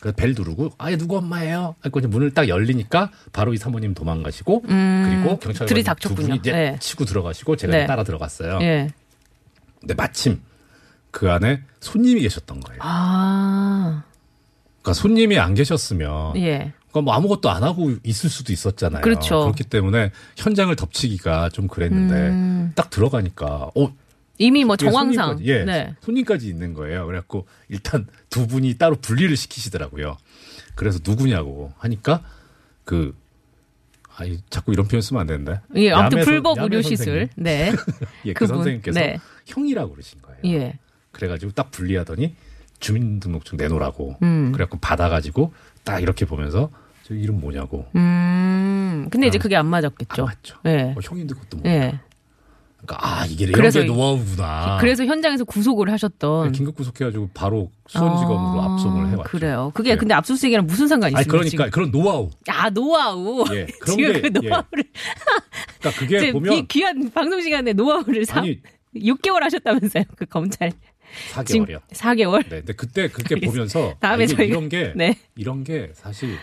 그래서 0.05 0.15
벨 0.17 0.35
누르고 0.37 0.73
아얘 0.77 0.99
누구 0.99 1.17
엄마예요? 1.17 1.77
하고 1.81 1.99
이제 1.99 2.07
문을 2.07 2.33
딱 2.33 2.47
열리니까 2.47 3.11
바로 3.33 3.55
이 3.55 3.57
사모님 3.57 3.95
도망가시고 3.95 4.65
음, 4.69 5.23
그리고 5.23 5.39
경찰관 5.39 5.97
두. 5.99 6.15
분이 6.15 6.37
이제 6.37 6.53
네. 6.53 6.77
치고 6.79 7.07
들어가시고 7.07 7.57
제가 7.57 7.73
네. 7.73 7.87
따라 7.87 8.05
들어갔어요. 8.05 8.59
예. 8.61 8.91
근데 9.81 9.95
마침 9.95 10.43
그 11.11 11.31
안에 11.31 11.63
손님이 11.81 12.21
계셨던 12.21 12.61
거예요. 12.61 12.81
아, 12.83 14.05
그러니까 14.83 14.93
손님이 14.93 15.39
안 15.39 15.55
계셨으면 15.55 16.37
예. 16.37 16.75
그러니까 16.91 17.01
뭐 17.01 17.15
아무것도 17.15 17.49
안 17.49 17.63
하고 17.63 17.95
있을 18.03 18.29
수도 18.29 18.53
있었잖아요. 18.53 19.01
그렇죠. 19.01 19.41
그렇기 19.41 19.65
때문에 19.65 20.11
현장을 20.37 20.77
덮치기가 20.77 21.49
좀 21.49 21.67
그랬는데 21.67 22.15
음. 22.15 22.73
딱 22.75 22.91
들어가니까 22.91 23.71
어 23.75 23.95
이미 24.39 24.65
뭐 24.65 24.77
뒤에 24.77 24.91
정황상. 24.91 25.27
손님까지, 25.39 25.51
예, 25.51 25.65
네. 25.65 25.95
손님까지 26.01 26.49
있는 26.49 26.75
거예요. 26.75 27.07
그래갖고 27.07 27.47
일단 27.69 28.07
두 28.31 28.47
분이 28.47 28.77
따로 28.79 28.97
분리를 28.97 29.37
시키시더라고요. 29.37 30.17
그래서 30.75 30.99
누구냐고 31.05 31.73
하니까 31.79 32.23
그 32.85 33.17
아이 34.17 34.39
자꾸 34.51 34.73
이런 34.73 34.87
표현 34.87 35.03
쓰면 35.03 35.21
안 35.21 35.27
되는데. 35.27 35.61
예, 35.77 35.91
아무튼 35.93 36.25
불법 36.25 36.59
의료 36.61 36.83
시술. 36.83 37.29
네. 37.37 37.73
예, 38.27 38.33
그 38.33 38.41
그분. 38.47 38.57
선생님께서 38.57 38.99
네. 39.01 39.19
형이라고 39.47 39.93
그러신 39.93 40.21
거예요. 40.23 40.39
예. 40.47 40.79
그래가지고 41.13 41.53
딱 41.53 41.71
분리하더니 41.71 42.35
주민등록증 42.81 43.57
내놓으라고. 43.57 44.17
음. 44.23 44.53
그래갖고 44.53 44.79
받아가지고 44.79 45.53
딱 45.85 46.01
이렇게 46.01 46.25
보면서 46.27 46.71
저 47.05 47.15
이름 47.15 47.41
뭐냐고. 47.41 47.87
음. 47.97 49.09
근데 49.11 49.27
이제 49.27 49.39
아, 49.39 49.43
그게 49.43 49.57
안안 49.57 49.67
맞았겠죠. 49.71 50.25
맞죠. 50.25 50.59
예. 50.67 50.95
어, 50.97 51.01
형인데 51.03 51.35
그것도 51.35 51.59
뭐. 51.59 51.71
예. 51.71 51.99
그러니까 52.87 52.99
아 53.01 53.27
이게 53.27 53.45
이런 53.45 53.55
그래서 53.55 53.81
게 53.81 53.87
노하우구나. 53.87 54.79
그래서 54.81 55.05
현장에서 55.05 55.45
구속을 55.45 55.91
하셨던. 55.91 56.53
긴급 56.53 56.75
구속해가지고 56.77 57.31
바로 57.35 57.71
수원지검으로 57.89 58.61
아, 58.63 58.73
압송을 58.75 59.09
해왔죠. 59.11 59.23
그래요. 59.31 59.71
그게 59.75 59.91
예. 59.91 59.97
근데 59.97 60.15
압수수색이랑 60.15 60.67
무슨 60.67 60.87
상관이 60.89 61.13
있습니까? 61.13 61.31
그러니까 61.33 61.49
지금? 61.51 61.71
그런 61.71 61.91
노하우. 61.91 62.31
아 62.49 62.71
노하우. 62.71 63.45
예, 63.53 63.67
그런 63.81 63.97
지금 63.97 64.13
게, 64.13 64.21
그 64.21 64.27
예. 64.27 64.49
노하우를 64.49 64.85
그러니까 65.81 66.01
그게 66.01 66.33
보면 66.33 66.53
이 66.53 66.67
귀한 66.69 67.11
방송 67.13 67.41
시간에 67.41 67.73
노하우를 67.73 68.25
3, 68.27 68.39
아니 68.39 68.61
6개월 68.97 69.41
하셨다면서요. 69.41 70.05
그 70.17 70.27
검찰. 70.27 70.73
4개월이요. 71.33 71.81
4개월. 71.93 72.43
네, 72.49 72.57
근데 72.61 72.73
그때 72.73 73.09
그렇게 73.09 73.37
알겠습니다. 73.37 73.51
보면서 73.53 73.95
다음에 74.01 74.25
아, 74.25 74.27
저희가- 74.27 74.49
이런 74.49 74.69
게 74.69 74.93
네. 74.97 75.17
이런 75.37 75.63
게 75.65 75.91
사실 75.95 76.37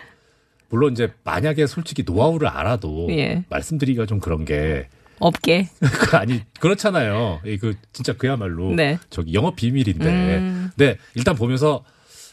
물론 0.70 0.94
이제 0.94 1.12
만약에 1.26 1.68
솔직히 1.68 2.04
노하우를 2.06 2.48
알아도 2.48 3.08
예. 3.10 3.44
말씀드리기가 3.50 4.06
좀 4.06 4.20
그런 4.22 4.46
게 4.46 4.88
업계. 5.22 5.70
그 5.80 6.18
아니 6.18 6.42
그렇잖아요. 6.60 7.40
이그 7.46 7.76
진짜 7.94 8.14
그야말로 8.14 8.74
네. 8.76 9.00
저기 9.10 9.34
영업 9.34 9.56
비밀인데. 9.56 10.06
음. 10.38 10.72
네 10.78 10.98
일단 11.16 11.36
보면서 11.36 11.84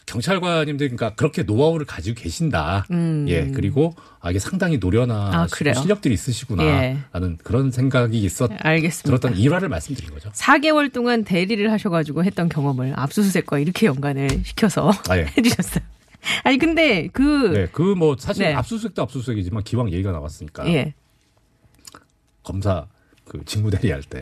경찰관님들 0.05 0.87
그러니까 0.89 1.13
그렇게 1.15 1.43
노하우를 1.43 1.85
가지고 1.85 2.19
계신다. 2.19 2.85
음. 2.89 3.25
예 3.27 3.45
그리고 3.51 3.93
아 4.19 4.31
이게 4.31 4.39
상당히 4.39 4.77
노련한 4.79 5.33
아? 5.33 5.47
실력들이 5.47 6.11
예. 6.11 6.13
있으시구나라는 6.15 7.37
그런 7.43 7.69
생각이 7.69 8.17
있었 8.19 8.49
알겠습니다. 8.57 9.05
들었던 9.19 9.37
일화를 9.39 9.69
말씀드린 9.69 10.09
거죠. 10.09 10.31
4개월 10.31 10.91
동안 10.91 11.23
대리를 11.23 11.71
하셔가지고 11.71 12.23
했던 12.23 12.49
경험을 12.49 12.93
압수수색과 12.95 13.59
이렇게 13.59 13.85
연관을 13.85 14.29
시켜서 14.45 14.91
아, 15.09 15.17
예. 15.17 15.27
해주셨어요. 15.37 15.83
아니 16.43 16.57
근데 16.57 17.07
그 17.13 17.21
네, 17.53 17.67
그 17.71 17.93
뭐 17.95 18.15
사실 18.17 18.45
네. 18.45 18.53
압수수색도 18.53 19.01
압수수색이지만 19.03 19.63
기왕 19.63 19.91
얘기가 19.91 20.11
나왔으니까 20.11 20.67
예. 20.73 20.93
검사 22.49 22.87
그 23.25 23.39
직무 23.45 23.69
대리 23.69 23.91
할 23.91 24.01
때 24.03 24.19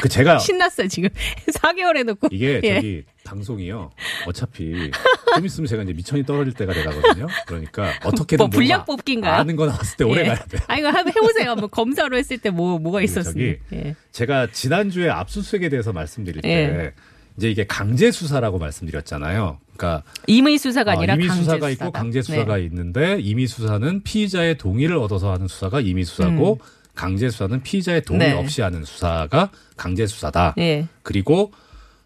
그 0.00 0.08
제가 0.08 0.38
신났어요 0.40 0.88
지금 0.88 1.08
4개월 1.54 1.96
해놓고 1.96 2.28
이게 2.32 2.60
예. 2.64 2.74
저기 2.74 3.04
방송이요. 3.24 3.90
어차피 4.26 4.90
좀 5.34 5.46
있으면 5.46 5.66
제가 5.66 5.82
이제 5.84 5.94
미천이 5.94 6.26
떨어질 6.26 6.52
때가 6.52 6.74
돼가거든요. 6.74 7.26
그러니까 7.46 7.90
어떻게든 8.04 8.36
뭐 8.36 8.48
뭔가 8.52 8.84
뽑기인가요? 8.84 9.32
아는 9.32 9.56
거 9.56 9.64
나왔을 9.66 9.96
때 9.96 10.04
오래 10.04 10.22
예. 10.22 10.26
가야 10.26 10.44
돼. 10.44 10.58
아 10.66 10.76
이거 10.76 10.88
한번 10.88 11.08
해보세요. 11.16 11.54
뭐 11.54 11.68
검사로 11.68 12.18
했을 12.18 12.36
때 12.38 12.50
뭐 12.50 12.78
뭐가 12.78 12.98
그 12.98 13.04
있었습니까? 13.04 13.62
예. 13.72 13.94
제가 14.12 14.48
지난 14.52 14.90
주에 14.90 15.08
압수수색에 15.08 15.70
대해서 15.70 15.92
말씀드릴 15.94 16.42
때 16.42 16.48
예. 16.50 16.92
이제 17.38 17.50
이게 17.50 17.64
강제 17.66 18.10
수사라고 18.10 18.58
말씀드렸잖아요. 18.58 19.58
그러니까 19.74 20.02
임의 20.26 20.58
수사가 20.58 20.92
아니라 20.92 21.14
어, 21.14 21.16
임의 21.16 21.28
강제 21.28 21.40
수사가 21.42 21.56
수사다. 21.68 21.70
있고 21.70 21.92
강제 21.92 22.20
수사가 22.20 22.56
네. 22.56 22.64
있는데 22.64 23.18
임의 23.20 23.46
수사는 23.46 24.02
피의자의 24.02 24.58
동의를 24.58 24.98
얻어서 24.98 25.32
하는 25.32 25.48
수사가 25.48 25.80
임의 25.80 26.04
수사고 26.04 26.60
강제 26.94 27.28
수사는 27.28 27.62
피의자의 27.62 28.02
동의 28.02 28.28
음. 28.28 28.32
네. 28.32 28.38
없이 28.38 28.62
하는 28.62 28.84
수사가 28.84 29.50
강제 29.76 30.06
수사다. 30.06 30.54
예. 30.58 30.86
그리고 31.02 31.52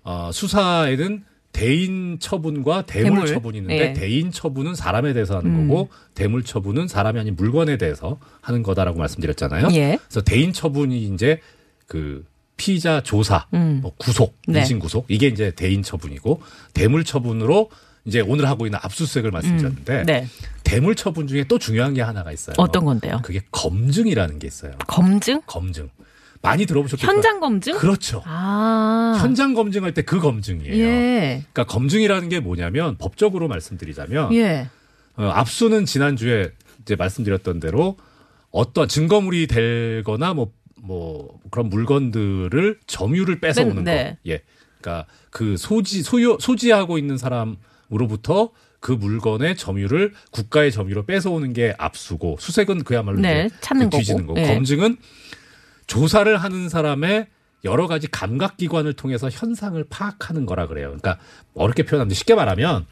어, 0.03 0.31
수사에는 0.33 1.25
대인 1.53 2.19
처분과 2.21 2.83
대물, 2.83 3.11
대물. 3.11 3.27
처분이 3.27 3.59
있는데 3.59 3.91
예. 3.91 3.93
대인 3.93 4.31
처분은 4.31 4.75
사람에 4.75 5.13
대해서 5.13 5.39
하는 5.39 5.51
음. 5.51 5.69
거고 5.69 5.89
대물 6.15 6.45
처분은 6.45 6.89
사람이 6.89 7.19
아닌 7.19 7.37
물건에 7.37 7.77
대해서 7.79 8.19
하는 8.41 8.63
거다라고 8.63 8.99
말씀드렸잖아요. 8.99 9.69
예. 9.73 9.99
그래서 10.09 10.23
대인 10.23 10.53
처분이 10.53 11.03
이제 11.03 11.41
그 11.87 12.25
피의자 12.57 13.03
조사, 13.03 13.47
음. 13.55 13.81
뭐 13.83 13.93
구속, 13.97 14.37
네. 14.47 14.61
인신 14.61 14.79
구속 14.79 15.07
이게 15.09 15.29
이제 15.29 15.53
대인 15.53 15.83
처분이고 15.83 16.43
대물 16.75 17.05
처분으로 17.05 17.71
이제 18.05 18.21
오늘 18.21 18.49
하고 18.49 18.67
있는 18.67 18.79
압수수색을 18.83 19.31
말씀드렸는데 19.31 20.05
네. 20.05 20.27
대물 20.69 20.95
처분 20.95 21.27
중에 21.27 21.45
또 21.45 21.59
중요한 21.59 21.95
게 21.95 22.03
하나가 22.03 22.31
있어요. 22.33 22.55
어떤 22.59 22.85
건데요? 22.85 23.21
그게 23.25 23.41
검증이라는 23.53 24.39
게 24.39 24.47
있어요. 24.47 24.73
검증? 24.87 25.41
검증. 25.47 25.89
많이 26.43 26.67
들어보셨겠죠? 26.67 27.11
현장 27.11 27.41
검증? 27.41 27.77
그렇죠. 27.79 28.23
아. 28.27 29.19
현장 29.21 29.55
검증할 29.55 29.93
때 29.95 30.03
그 30.03 30.21
검증이에요. 30.21 30.77
예. 30.77 31.45
그러니까 31.53 31.65
검증이라는 31.65 32.29
게 32.29 32.41
뭐냐면 32.41 32.97
법적으로 32.99 33.49
말씀드리자면 33.49 34.33
예. 34.35 34.69
어, 35.17 35.25
압수는 35.25 35.85
지난주에 35.85 36.53
이제 36.83 36.95
말씀드렸던 36.97 37.61
대로 37.61 37.97
어떤 38.51 38.87
증거물이 38.89 39.47
되거나 39.49 40.33
뭐, 40.35 40.53
뭐 40.81 41.41
그런 41.51 41.69
물건들을 41.71 42.79
점유를 42.87 43.41
뺏어오는 43.41 43.85
네, 43.85 43.95
네. 43.95 44.11
거. 44.11 44.17
예. 44.27 44.43
그러니까 44.81 45.07
그 45.31 45.57
소지, 45.57 46.03
소유, 46.03 46.39
소지하고 46.41 46.99
있는 46.99 47.19
사람으로부터 47.19 48.51
그 48.81 48.93
물건의 48.93 49.57
점유를 49.57 50.13
국가의 50.31 50.71
점유로 50.73 51.05
뺏어오는 51.07 51.53
게 51.53 51.75
압수고 51.79 52.37
수색은 52.39 52.85
그야말로 52.85 53.21
네, 53.21 53.49
찾는 53.61 53.91
그 53.91 53.99
뒤지는 53.99 54.27
거고. 54.27 54.35
거고 54.35 54.47
예. 54.47 54.55
검증은 54.55 54.97
조사를 55.87 56.37
하는 56.37 56.69
사람의 56.69 57.27
여러 57.65 57.87
가지 57.89 58.07
감각 58.07 58.57
기관을 58.57 58.93
통해서 58.93 59.29
현상을 59.29 59.83
파악하는 59.91 60.47
거라 60.47 60.67
그래요. 60.69 60.87
그러니까 60.89 61.19
어렵게 61.55 61.85
표현하면 61.85 62.15
쉽게 62.15 62.35
말하면 62.35 62.87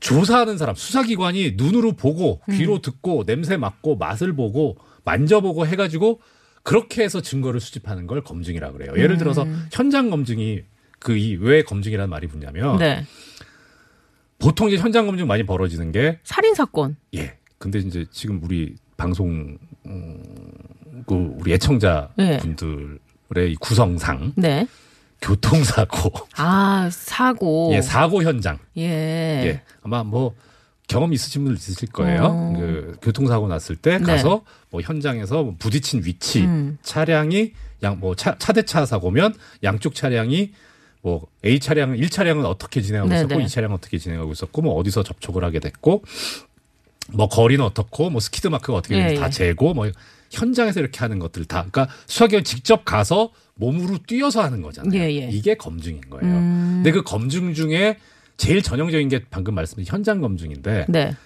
조사하는 0.00 0.58
사람, 0.58 0.76
수사기관이 0.76 1.54
눈으로 1.56 1.92
보고 1.92 2.40
음. 2.48 2.56
귀로 2.56 2.80
듣고 2.80 3.24
냄새 3.24 3.56
맡고 3.56 3.96
맛을 3.96 4.32
보고 4.34 4.76
만져보고 5.04 5.66
해가지고 5.66 6.20
그렇게 6.62 7.02
해서 7.02 7.20
증거를 7.20 7.58
수집하는 7.60 8.06
걸 8.06 8.22
검증이라 8.22 8.72
그래요. 8.72 8.92
예를 8.96 9.16
들어서 9.18 9.46
현장 9.72 10.10
검증이 10.10 10.62
그 11.00 11.16
이 11.16 11.36
왜 11.40 11.62
검증이라는 11.62 12.08
말이 12.10 12.26
붙냐면 12.28 12.74
음. 12.74 12.78
네. 12.78 13.04
보통 14.38 14.68
이제 14.68 14.76
현장 14.76 15.06
검증 15.06 15.26
많이 15.26 15.42
벌어지는 15.44 15.92
게 15.92 16.18
살인 16.22 16.54
사건. 16.54 16.96
예. 17.14 17.36
근데 17.58 17.78
이제 17.80 18.06
지금 18.12 18.40
우리 18.42 18.76
방송 18.96 19.58
음, 19.86 20.22
그 21.06 21.14
우리 21.38 21.52
애청자 21.52 22.10
네. 22.16 22.38
분들의 22.38 23.52
이 23.52 23.56
구성상 23.56 24.34
네. 24.36 24.66
교통사고, 25.20 26.12
아, 26.36 26.88
사고. 26.92 27.70
예, 27.74 27.82
사고 27.82 28.22
현장, 28.22 28.56
예. 28.76 28.82
예, 28.82 29.62
아마 29.82 30.04
뭐 30.04 30.32
경험 30.86 31.12
있으신 31.12 31.42
분들 31.42 31.58
있으실 31.58 31.90
거예요. 31.90 32.22
어. 32.22 32.52
그 32.56 32.96
교통사고 33.02 33.48
났을 33.48 33.74
때 33.74 33.98
네. 33.98 34.04
가서 34.04 34.42
뭐 34.70 34.80
현장에서 34.80 35.42
뭐 35.42 35.56
부딪힌 35.58 36.02
위치, 36.04 36.42
음. 36.44 36.78
차량이 36.82 37.52
양 37.82 37.98
뭐 37.98 38.14
차대차 38.14 38.86
사고면 38.86 39.34
양쪽 39.62 39.94
차량이 39.94 40.52
뭐 41.02 41.26
A 41.44 41.60
차량은 41.60 41.98
1차량은 41.98 42.44
어떻게 42.44 42.80
진행하고 42.80 43.10
네, 43.10 43.16
있었고 43.16 43.36
네. 43.36 43.44
2차량은 43.44 43.72
어떻게 43.72 43.98
진행하고 43.98 44.32
있었고 44.32 44.62
뭐 44.62 44.74
어디서 44.74 45.02
접촉을 45.02 45.44
하게 45.44 45.60
됐고 45.60 46.02
뭐 47.12 47.28
거리는 47.28 47.64
어떻고 47.64 48.10
뭐 48.10 48.20
스키드 48.20 48.48
마크가 48.48 48.78
어떻게 48.78 48.96
되는지 48.96 49.14
예, 49.14 49.18
다 49.18 49.26
예. 49.26 49.30
재고 49.30 49.74
뭐 49.74 49.90
현장에서 50.30 50.80
이렇게 50.80 50.98
하는 50.98 51.18
것들 51.18 51.46
다 51.46 51.66
그러니까 51.70 51.88
수사기관 52.06 52.44
직접 52.44 52.84
가서 52.84 53.30
몸으로 53.54 53.98
뛰어서 54.06 54.42
하는 54.42 54.62
거잖아요. 54.62 54.98
예, 54.98 55.06
예. 55.06 55.28
이게 55.30 55.54
검증인 55.54 56.02
거예요. 56.10 56.34
음. 56.34 56.72
근데 56.76 56.92
그 56.92 57.02
검증 57.02 57.54
중에 57.54 57.98
제일 58.36 58.62
전형적인 58.62 59.08
게 59.08 59.24
방금 59.30 59.54
말씀드린 59.54 59.86
현장 59.86 60.20
검증인데 60.20 60.86
네. 60.88 61.16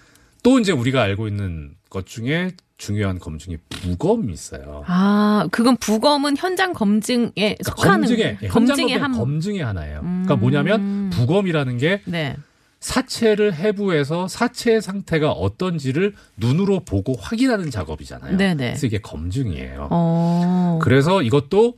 또 0.42 0.58
이제 0.58 0.72
우리가 0.72 1.02
알고 1.02 1.28
있는 1.28 1.74
것 1.92 2.06
중에 2.06 2.52
중요한 2.78 3.18
검증이 3.18 3.58
부검이 3.68 4.32
있어요. 4.32 4.82
아, 4.86 5.46
그건 5.52 5.76
부검은 5.76 6.38
현장 6.38 6.72
검증에 6.72 7.30
그러니까 7.36 7.62
속하는 7.64 8.08
검증의 8.08 8.38
예, 8.42 8.48
검증의 8.48 8.98
검증 8.98 9.02
한 9.02 9.12
검증의 9.12 9.60
하나예요. 9.62 10.00
그러니까 10.00 10.36
뭐냐면 10.36 11.10
부검이라는 11.10 11.76
게 11.76 12.00
네. 12.06 12.34
사체를 12.80 13.54
해부해서 13.54 14.26
사체의 14.26 14.80
상태가 14.80 15.32
어떤지를 15.32 16.14
눈으로 16.38 16.80
보고 16.80 17.14
확인하는 17.14 17.70
작업이잖아요. 17.70 18.38
네네. 18.38 18.70
그래서 18.70 18.86
이게 18.86 18.98
검증이에요. 18.98 19.88
어. 19.90 20.78
그래서 20.82 21.22
이것도 21.22 21.76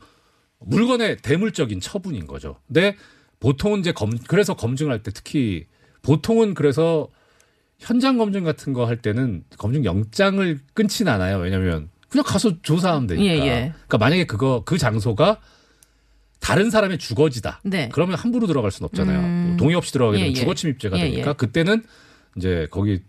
물건의 0.59 1.17
대물적인 1.17 1.81
처분인 1.81 2.25
거죠. 2.25 2.55
근데 2.67 2.95
보통은 3.41 3.81
이제 3.81 3.91
검 3.91 4.17
그래서 4.27 4.55
검증을 4.55 4.93
할때 4.93 5.11
특히 5.13 5.67
보통은 6.01 6.53
그래서 6.53 7.09
현장 7.79 8.17
검증 8.17 8.43
같은 8.43 8.73
거 8.73 8.85
할 8.85 8.97
때는 8.97 9.43
검증 9.57 9.85
영장을 9.85 10.59
끊진 10.73 11.07
않아요. 11.07 11.37
왜냐면 11.39 11.89
그냥 12.09 12.23
가서 12.25 12.61
조사하면 12.61 13.07
되니까. 13.07 13.25
예, 13.25 13.39
예. 13.39 13.73
그러니까 13.87 13.97
만약에 13.97 14.25
그거 14.25 14.63
그 14.65 14.77
장소가 14.77 15.39
다른 16.39 16.69
사람의 16.69 16.97
주거지다. 16.99 17.61
네. 17.63 17.89
그러면 17.91 18.17
함부로 18.17 18.47
들어갈 18.47 18.71
수는 18.71 18.85
없잖아요. 18.87 19.19
음. 19.19 19.45
뭐 19.49 19.57
동의 19.57 19.75
없이 19.75 19.91
들어가게 19.91 20.17
되면 20.19 20.27
예, 20.27 20.31
예. 20.31 20.39
주거 20.39 20.53
침입죄가 20.53 20.97
예, 20.99 21.03
되니까 21.09 21.29
예. 21.31 21.33
그때는 21.33 21.83
이제 22.37 22.67
거기 22.71 23.01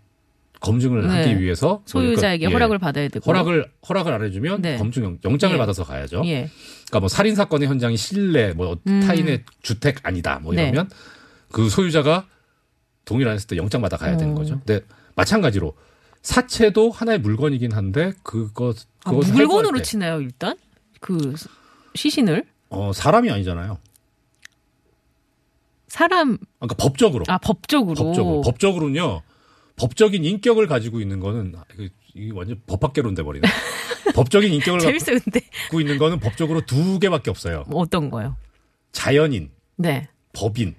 검증을 0.59 1.07
네. 1.07 1.07
하기 1.29 1.39
위해서 1.39 1.83
소유자에게 1.85 2.39
그러니까, 2.45 2.49
예, 2.49 2.53
허락을 2.53 2.79
받아야 2.79 3.07
되고. 3.09 3.23
허락을 3.29 3.69
허락을 3.87 4.11
안 4.13 4.23
해주면 4.23 4.61
네. 4.63 4.77
검증 4.77 5.03
영- 5.03 5.19
영장을 5.23 5.53
예. 5.53 5.57
받아서 5.59 5.83
가야죠. 5.83 6.23
예. 6.25 6.49
그러니까 6.87 6.99
뭐 7.01 7.09
살인 7.09 7.35
사건의 7.35 7.67
현장이 7.67 7.95
실내 7.95 8.53
뭐 8.53 8.77
음. 8.87 9.01
타인의 9.05 9.43
주택 9.61 9.99
아니다 10.03 10.39
뭐 10.41 10.53
네. 10.53 10.63
이러면 10.63 10.89
그 11.51 11.69
소유자가 11.69 12.25
동의를 13.07 13.31
안 13.31 13.35
했을 13.35 13.47
때 13.47 13.57
영장 13.57 13.81
받아 13.81 13.97
가야 13.97 14.17
되는 14.17 14.33
어. 14.33 14.35
거죠. 14.35 14.59
근데 14.63 14.85
마찬가지로 15.15 15.73
사체도 16.21 16.91
하나의 16.91 17.19
물건이긴 17.19 17.71
한데 17.71 18.13
그것 18.21 18.85
아, 19.05 19.11
물건으로 19.11 19.81
치나요, 19.81 20.21
일단? 20.21 20.57
그 20.99 21.33
시신을? 21.95 22.45
어 22.69 22.91
사람이 22.93 23.31
아니잖아요. 23.31 23.79
사람, 25.87 26.37
그러니까 26.59 26.75
법적으로 26.77 27.23
아, 27.29 27.37
법적으로. 27.37 27.95
법적으로 27.95 28.41
법적으로는요 28.41 29.21
법적인 29.77 30.25
인격을 30.25 30.67
가지고 30.67 30.99
있는 30.99 31.21
거는 31.21 31.53
아, 31.55 31.63
이게 32.13 32.31
완전 32.33 32.61
법 32.67 32.81
밖으로 32.81 33.13
돼 33.13 33.23
버리네. 33.23 33.47
법적인 34.13 34.51
인격을 34.51 34.79
재밌어요, 34.81 35.19
근데. 35.23 35.39
갖고 35.63 35.79
있는 35.79 35.97
거는 35.97 36.19
법적으로 36.19 36.65
두 36.65 36.99
개밖에 36.99 37.29
없어요. 37.29 37.63
뭐 37.67 37.81
어떤 37.81 38.09
거요? 38.09 38.35
자연인, 38.91 39.51
네. 39.77 40.09
법인 40.33 40.75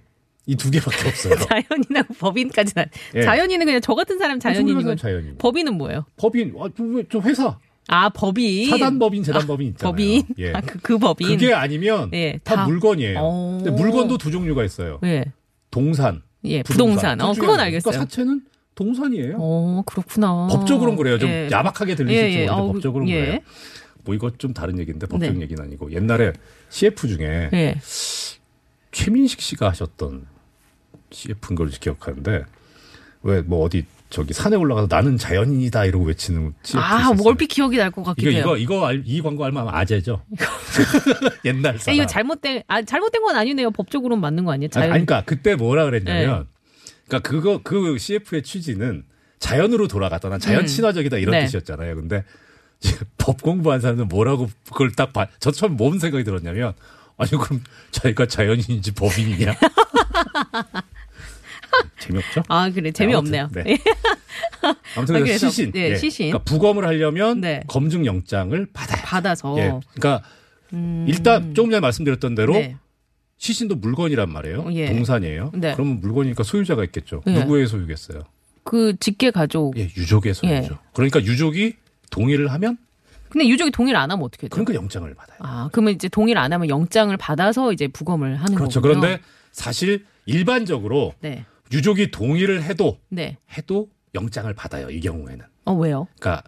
이 0.48 0.56
두 0.56 0.70
개밖에 0.70 1.08
없어요. 1.08 1.34
자연인하고 1.46 2.14
법인까지는. 2.14 2.82
안- 2.84 2.90
예. 3.14 3.22
자연인은 3.22 3.66
그냥 3.66 3.80
저 3.82 3.94
같은 3.94 4.18
사람 4.18 4.40
자연인이고. 4.40 4.96
자연인. 4.96 5.36
법인은 5.38 5.74
뭐예요? 5.74 6.04
법인, 6.16 6.54
아, 6.58 6.68
좀, 6.76 7.06
좀 7.08 7.22
회사. 7.22 7.58
아, 7.86 8.08
법인. 8.08 8.68
사단 8.70 8.98
법인, 8.98 9.22
재단법인 9.22 9.68
있잖아요. 9.68 9.90
법인. 9.92 10.22
예. 10.38 10.52
아, 10.52 10.60
그, 10.62 10.78
그 10.80 10.98
법인. 10.98 11.28
그게 11.28 11.52
아니면 11.54 12.10
예, 12.14 12.38
다, 12.44 12.56
다. 12.56 12.66
물건이에요. 12.66 13.18
어. 13.20 13.60
근데 13.62 13.70
물건도 13.70 14.18
두 14.18 14.30
종류가 14.30 14.64
있어요. 14.64 14.98
예. 15.04 15.24
동산, 15.70 16.22
예, 16.44 16.62
부동산. 16.62 17.18
둘 17.18 17.26
어, 17.28 17.32
그건. 17.32 17.60
알겠어요. 17.60 17.90
그러니까 17.92 18.04
사체는 18.04 18.42
동산이에요. 18.74 19.36
어, 19.38 19.82
그렇구나. 19.86 20.46
법적으로는 20.50 20.96
그래요. 20.96 21.18
좀 21.18 21.28
예. 21.28 21.48
야박하게 21.50 21.94
들리실지 21.94 22.24
예, 22.38 22.40
예. 22.42 22.46
모르는데 22.46 22.62
어우, 22.62 22.72
법적으로는 22.72 23.12
예. 23.12 23.20
그래요. 23.20 23.38
뭐 24.04 24.14
이거 24.14 24.30
좀 24.38 24.54
다른 24.54 24.78
얘기인데 24.78 25.06
법적 25.06 25.34
네. 25.34 25.42
얘기는 25.42 25.62
아니고 25.62 25.92
옛날에 25.92 26.32
CF 26.70 27.06
중에 27.08 27.50
예. 27.52 27.74
최민식 28.92 29.40
씨가 29.40 29.68
하셨던 29.68 30.26
CF인 31.10 31.56
걸 31.56 31.68
기억하는데 31.70 32.44
왜 33.22 33.42
뭐 33.42 33.64
어디 33.64 33.84
저기 34.10 34.32
산에 34.32 34.56
올라가서 34.56 34.86
나는 34.90 35.18
자연인이다 35.18 35.84
이러고 35.84 36.06
외치는 36.06 36.54
아, 36.76 37.12
얼핏 37.24 37.48
기억이 37.48 37.76
날것 37.76 38.02
이거 38.02 38.10
같기도 38.14 38.30
해요. 38.32 38.40
이거 38.40 38.56
이거 38.56 38.86
알- 38.86 39.02
이 39.04 39.20
광고 39.20 39.44
알면 39.44 39.68
아재죠. 39.68 40.22
옛날 41.44 41.74
예, 41.74 41.78
사람. 41.78 41.94
이거 41.96 42.06
잘못된, 42.06 42.62
아, 42.68 42.80
잘못된 42.82 43.22
건 43.22 43.36
아니네요. 43.36 43.70
법적으로는 43.70 44.20
맞는 44.20 44.44
거 44.44 44.52
아니에요? 44.52 44.66
아니, 44.66 44.70
자연. 44.70 44.92
아니, 44.92 45.04
그러니까 45.04 45.24
그때 45.26 45.56
뭐라 45.56 45.84
그랬냐면, 45.84 46.40
네. 46.40 46.92
그러니까 47.06 47.28
그거 47.28 47.60
그 47.62 47.98
CF의 47.98 48.42
취지는 48.44 49.04
자연으로 49.40 49.88
돌아갔다. 49.88 50.28
난 50.30 50.40
자연 50.40 50.62
음. 50.62 50.66
친화적이다 50.66 51.18
이런 51.18 51.32
네. 51.32 51.44
뜻이었잖아요. 51.44 51.94
근데 51.96 52.24
법 53.18 53.42
공부한 53.42 53.80
사람들은 53.80 54.08
뭐라고 54.08 54.48
그걸 54.64 54.90
딱 54.92 55.12
봐. 55.12 55.26
저 55.38 55.50
처음 55.50 55.76
뭔 55.76 55.98
생각이 55.98 56.24
들었냐면, 56.24 56.72
아니 57.18 57.30
그럼 57.32 57.62
자기가 57.90 58.24
자연인인지 58.26 58.92
법인이냐? 58.94 59.54
재미없죠? 62.00 62.42
아, 62.48 62.70
그래. 62.70 62.90
재미없네요. 62.90 63.42
아무튼, 63.44 63.64
네. 63.64 63.78
아무튼 64.96 65.16
아, 65.16 65.38
시신, 65.38 65.72
예, 65.74 65.96
시신. 65.96 66.30
그러니까 66.30 66.44
부검을 66.44 66.86
하려면 66.86 67.40
네. 67.40 67.62
검증 67.68 68.06
영장을 68.06 68.66
받아야. 68.72 69.02
받아서. 69.02 69.54
예. 69.58 69.78
그러니까 69.94 70.22
음. 70.72 71.04
일단 71.08 71.54
조금 71.54 71.70
전에 71.70 71.80
말씀드렸던 71.80 72.34
대로 72.34 72.54
네. 72.54 72.76
시신도 73.38 73.76
물건이란 73.76 74.30
말이에요. 74.32 74.68
예. 74.72 74.86
동산이에요. 74.86 75.52
네. 75.54 75.74
그러면 75.74 76.00
물건이니까 76.00 76.42
소유자가 76.42 76.84
있겠죠. 76.84 77.22
예. 77.26 77.32
누구의 77.32 77.66
소유겠어요? 77.66 78.22
그 78.64 78.96
직계 78.98 79.30
가족. 79.30 79.76
예, 79.78 79.84
유족의 79.96 80.34
소유죠. 80.34 80.74
예. 80.74 80.78
그러니까 80.92 81.22
유족이 81.22 81.74
동의를 82.10 82.50
하면 82.52 82.78
근데 83.30 83.46
유족이 83.46 83.70
동의를 83.70 83.98
안 83.98 84.10
하면 84.10 84.24
어떻게 84.24 84.48
돼요? 84.48 84.50
그러니까 84.50 84.74
영장을 84.74 85.12
받아요. 85.14 85.38
아, 85.40 85.68
그러면 85.72 85.94
이제 85.94 86.08
동의를 86.08 86.40
안 86.40 86.52
하면 86.52 86.68
영장을 86.68 87.14
받아서 87.16 87.72
이제 87.72 87.86
부검을 87.88 88.36
하는 88.36 88.54
그렇죠. 88.54 88.80
거군요. 88.80 89.00
그런데 89.00 89.22
사실 89.52 90.04
일반적으로 90.26 91.14
네. 91.20 91.44
유족이 91.72 92.10
동의를 92.10 92.62
해도 92.62 92.98
네. 93.08 93.36
해도 93.56 93.88
영장을 94.14 94.52
받아요. 94.54 94.90
이 94.90 95.00
경우에는. 95.00 95.44
어, 95.66 95.74
왜요? 95.74 96.06
그러니까 96.18 96.42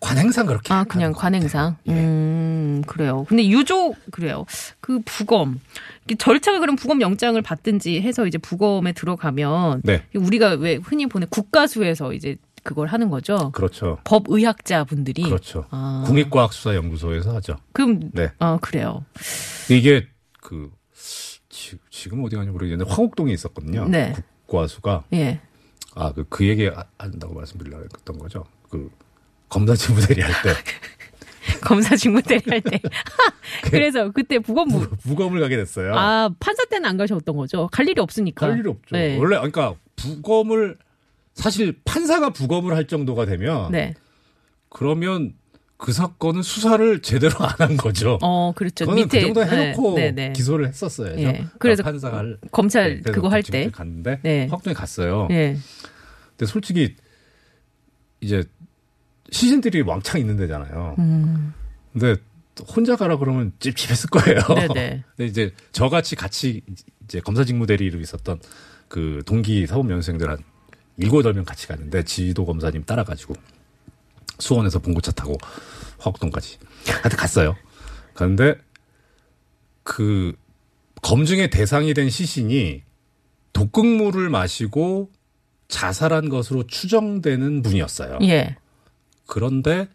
관행상 0.00 0.46
그렇게 0.46 0.72
아, 0.72 0.84
그냥 0.84 1.12
것 1.12 1.20
관행상. 1.20 1.76
예. 1.88 1.92
음, 1.92 2.82
그래요. 2.86 3.24
근데 3.28 3.46
유족, 3.48 3.96
그래요. 4.10 4.46
그 4.80 5.00
부검. 5.04 5.60
절차가 6.18 6.58
그럼 6.60 6.76
부검 6.76 7.00
영장을 7.00 7.40
받든지 7.40 8.00
해서 8.00 8.26
이제 8.26 8.38
부검에 8.38 8.92
들어가면. 8.92 9.82
네. 9.84 10.04
우리가 10.14 10.50
왜 10.52 10.76
흔히 10.76 11.06
보는 11.06 11.28
국가수에서 11.28 12.14
이제 12.14 12.36
그걸 12.62 12.86
하는 12.88 13.10
거죠. 13.10 13.50
그렇죠. 13.52 13.98
법의학자 14.04 14.84
분들이. 14.84 15.22
그렇죠. 15.22 15.66
아. 15.70 16.04
국립과학수사연구소에서 16.06 17.34
하죠. 17.36 17.56
그럼, 17.72 18.10
네. 18.12 18.30
아, 18.38 18.58
그래요. 18.62 19.04
이게 19.68 20.06
그 20.40 20.70
지, 21.54 21.78
지금 21.88 22.24
어디 22.24 22.34
가는지 22.34 22.50
모르겠는데 22.50 22.90
화곡동에 22.90 23.32
있었거든요. 23.32 23.86
네. 23.88 24.12
국과수가 24.46 25.04
예. 25.12 25.40
아, 25.94 26.12
그, 26.12 26.24
그 26.28 26.44
얘기 26.48 26.66
하- 26.66 26.84
한다고 26.98 27.32
말씀드리려고 27.34 27.84
했던 27.84 28.18
거죠. 28.18 28.44
그, 28.68 28.90
검사 29.48 29.76
직무 29.76 30.00
대리 30.04 30.20
할 30.20 30.32
때, 30.42 30.50
검사 31.62 31.94
직무 31.94 32.20
대리 32.22 32.42
할 32.50 32.60
때. 32.60 32.80
그래서 33.70 34.10
그때 34.10 34.40
부검부. 34.40 34.96
부검을 34.96 35.40
가게 35.40 35.56
됐어요. 35.56 35.94
아, 35.94 36.28
판사 36.40 36.64
때는 36.64 36.88
안 36.88 36.96
가셨던 36.96 37.36
거죠? 37.36 37.68
갈 37.70 37.88
일이 37.88 38.00
없으니까. 38.00 38.46
할 38.46 38.58
일이 38.58 38.68
없죠. 38.68 38.96
네. 38.96 39.16
원래, 39.18 39.36
그러니까, 39.36 39.76
부검을, 39.94 40.76
사실 41.34 41.78
판사가 41.84 42.30
부검을 42.30 42.74
할 42.74 42.88
정도가 42.88 43.26
되면, 43.26 43.70
네. 43.70 43.94
그러면 44.70 45.34
그 45.84 45.92
사건은 45.92 46.40
수사를 46.42 47.02
제대로 47.02 47.34
안 47.40 47.54
한 47.58 47.76
거죠. 47.76 48.18
어, 48.22 48.52
그렇죠. 48.56 48.86
저는 48.86 49.02
밑에. 49.02 49.20
그 49.20 49.26
정도 49.26 49.44
해놓고 49.44 49.96
네, 49.96 50.10
네, 50.12 50.28
네. 50.28 50.32
기소를 50.32 50.66
했었어요. 50.68 51.14
예. 51.20 51.44
그래서 51.58 51.82
판사가 51.82 52.16
할, 52.16 52.38
검찰 52.50 52.94
네, 52.96 53.00
그래서 53.02 53.12
그거 53.16 53.28
할 53.28 53.42
때. 53.42 53.68
갔는데, 53.70 54.18
네. 54.22 54.46
확동에 54.50 54.72
갔어요. 54.72 55.28
예. 55.30 55.58
근데 56.30 56.50
솔직히, 56.50 56.96
이제, 58.22 58.42
시신들이 59.30 59.82
왕창 59.82 60.20
있는 60.22 60.38
데잖아요. 60.38 60.94
음. 60.98 61.52
근데 61.92 62.16
혼자 62.74 62.96
가라 62.96 63.18
그러면 63.18 63.52
찝찝했을 63.60 64.08
거예요. 64.08 64.40
네네. 64.54 65.04
근데 65.16 65.26
이제 65.28 65.52
저같이 65.72 66.16
같이 66.16 66.62
이제 67.04 67.20
검사 67.20 67.44
직무 67.44 67.66
대리로 67.66 68.00
있었던 68.00 68.40
그 68.88 69.22
동기 69.26 69.66
사법연수생들 69.66 70.30
한 70.30 70.38
일곱 70.96 71.18
여덟 71.18 71.34
명 71.34 71.44
같이 71.44 71.68
갔는데 71.68 72.04
지도 72.04 72.46
검사님 72.46 72.84
따라가지고 72.84 73.34
수원에서 74.38 74.78
봉고차 74.78 75.12
타고 75.12 75.36
화곡동까지 75.98 76.58
하여튼 76.86 77.16
갔어요. 77.16 77.56
갔는데 78.14 78.56
그 79.82 80.34
검증의 81.02 81.50
대상이 81.50 81.94
된 81.94 82.08
시신이 82.10 82.82
독극물을 83.52 84.28
마시고 84.30 85.10
자살한 85.68 86.28
것으로 86.28 86.66
추정되는 86.66 87.62
분이었어요. 87.62 88.18
예. 88.22 88.56
그런데 89.26 89.88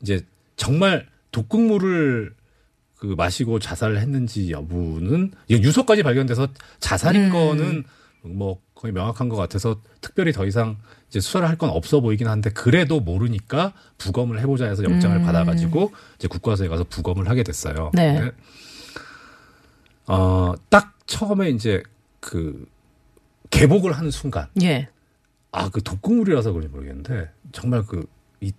이제 0.00 0.24
정말 0.56 1.08
독극물을 1.30 2.34
그 2.96 3.06
마시고 3.16 3.58
자살을 3.58 3.98
했는지 3.98 4.50
여부는 4.50 5.32
유서까지 5.50 6.02
발견돼서 6.02 6.48
자살인 6.78 7.24
음. 7.24 7.30
거는 7.30 7.84
뭐 8.22 8.60
거의 8.82 8.92
명확한 8.92 9.28
것 9.28 9.36
같아서 9.36 9.80
특별히 10.00 10.32
더 10.32 10.44
이상 10.44 10.76
이제 11.08 11.20
수사를 11.20 11.48
할 11.48 11.56
건 11.56 11.70
없어 11.70 12.00
보이긴 12.00 12.26
한데 12.26 12.50
그래도 12.50 12.98
모르니까 12.98 13.72
부검을 13.98 14.40
해보자 14.40 14.66
해서 14.66 14.82
영장을 14.82 15.16
음. 15.18 15.22
받아가지고 15.24 15.92
이제 16.18 16.26
국과수에 16.26 16.66
가서 16.66 16.82
부검을 16.82 17.28
하게 17.28 17.44
됐어요. 17.44 17.92
네. 17.94 18.14
근데 18.18 18.32
어, 20.08 20.54
딱 20.68 20.98
처음에 21.06 21.50
이제 21.50 21.80
그 22.18 22.66
개복을 23.50 23.92
하는 23.92 24.10
순간 24.10 24.48
예. 24.62 24.88
아, 25.52 25.68
그 25.68 25.80
독극물이라서 25.82 26.50
그런지 26.50 26.68
모르겠는데 26.72 27.30
정말 27.52 27.84
그 27.86 28.04
이 28.40 28.50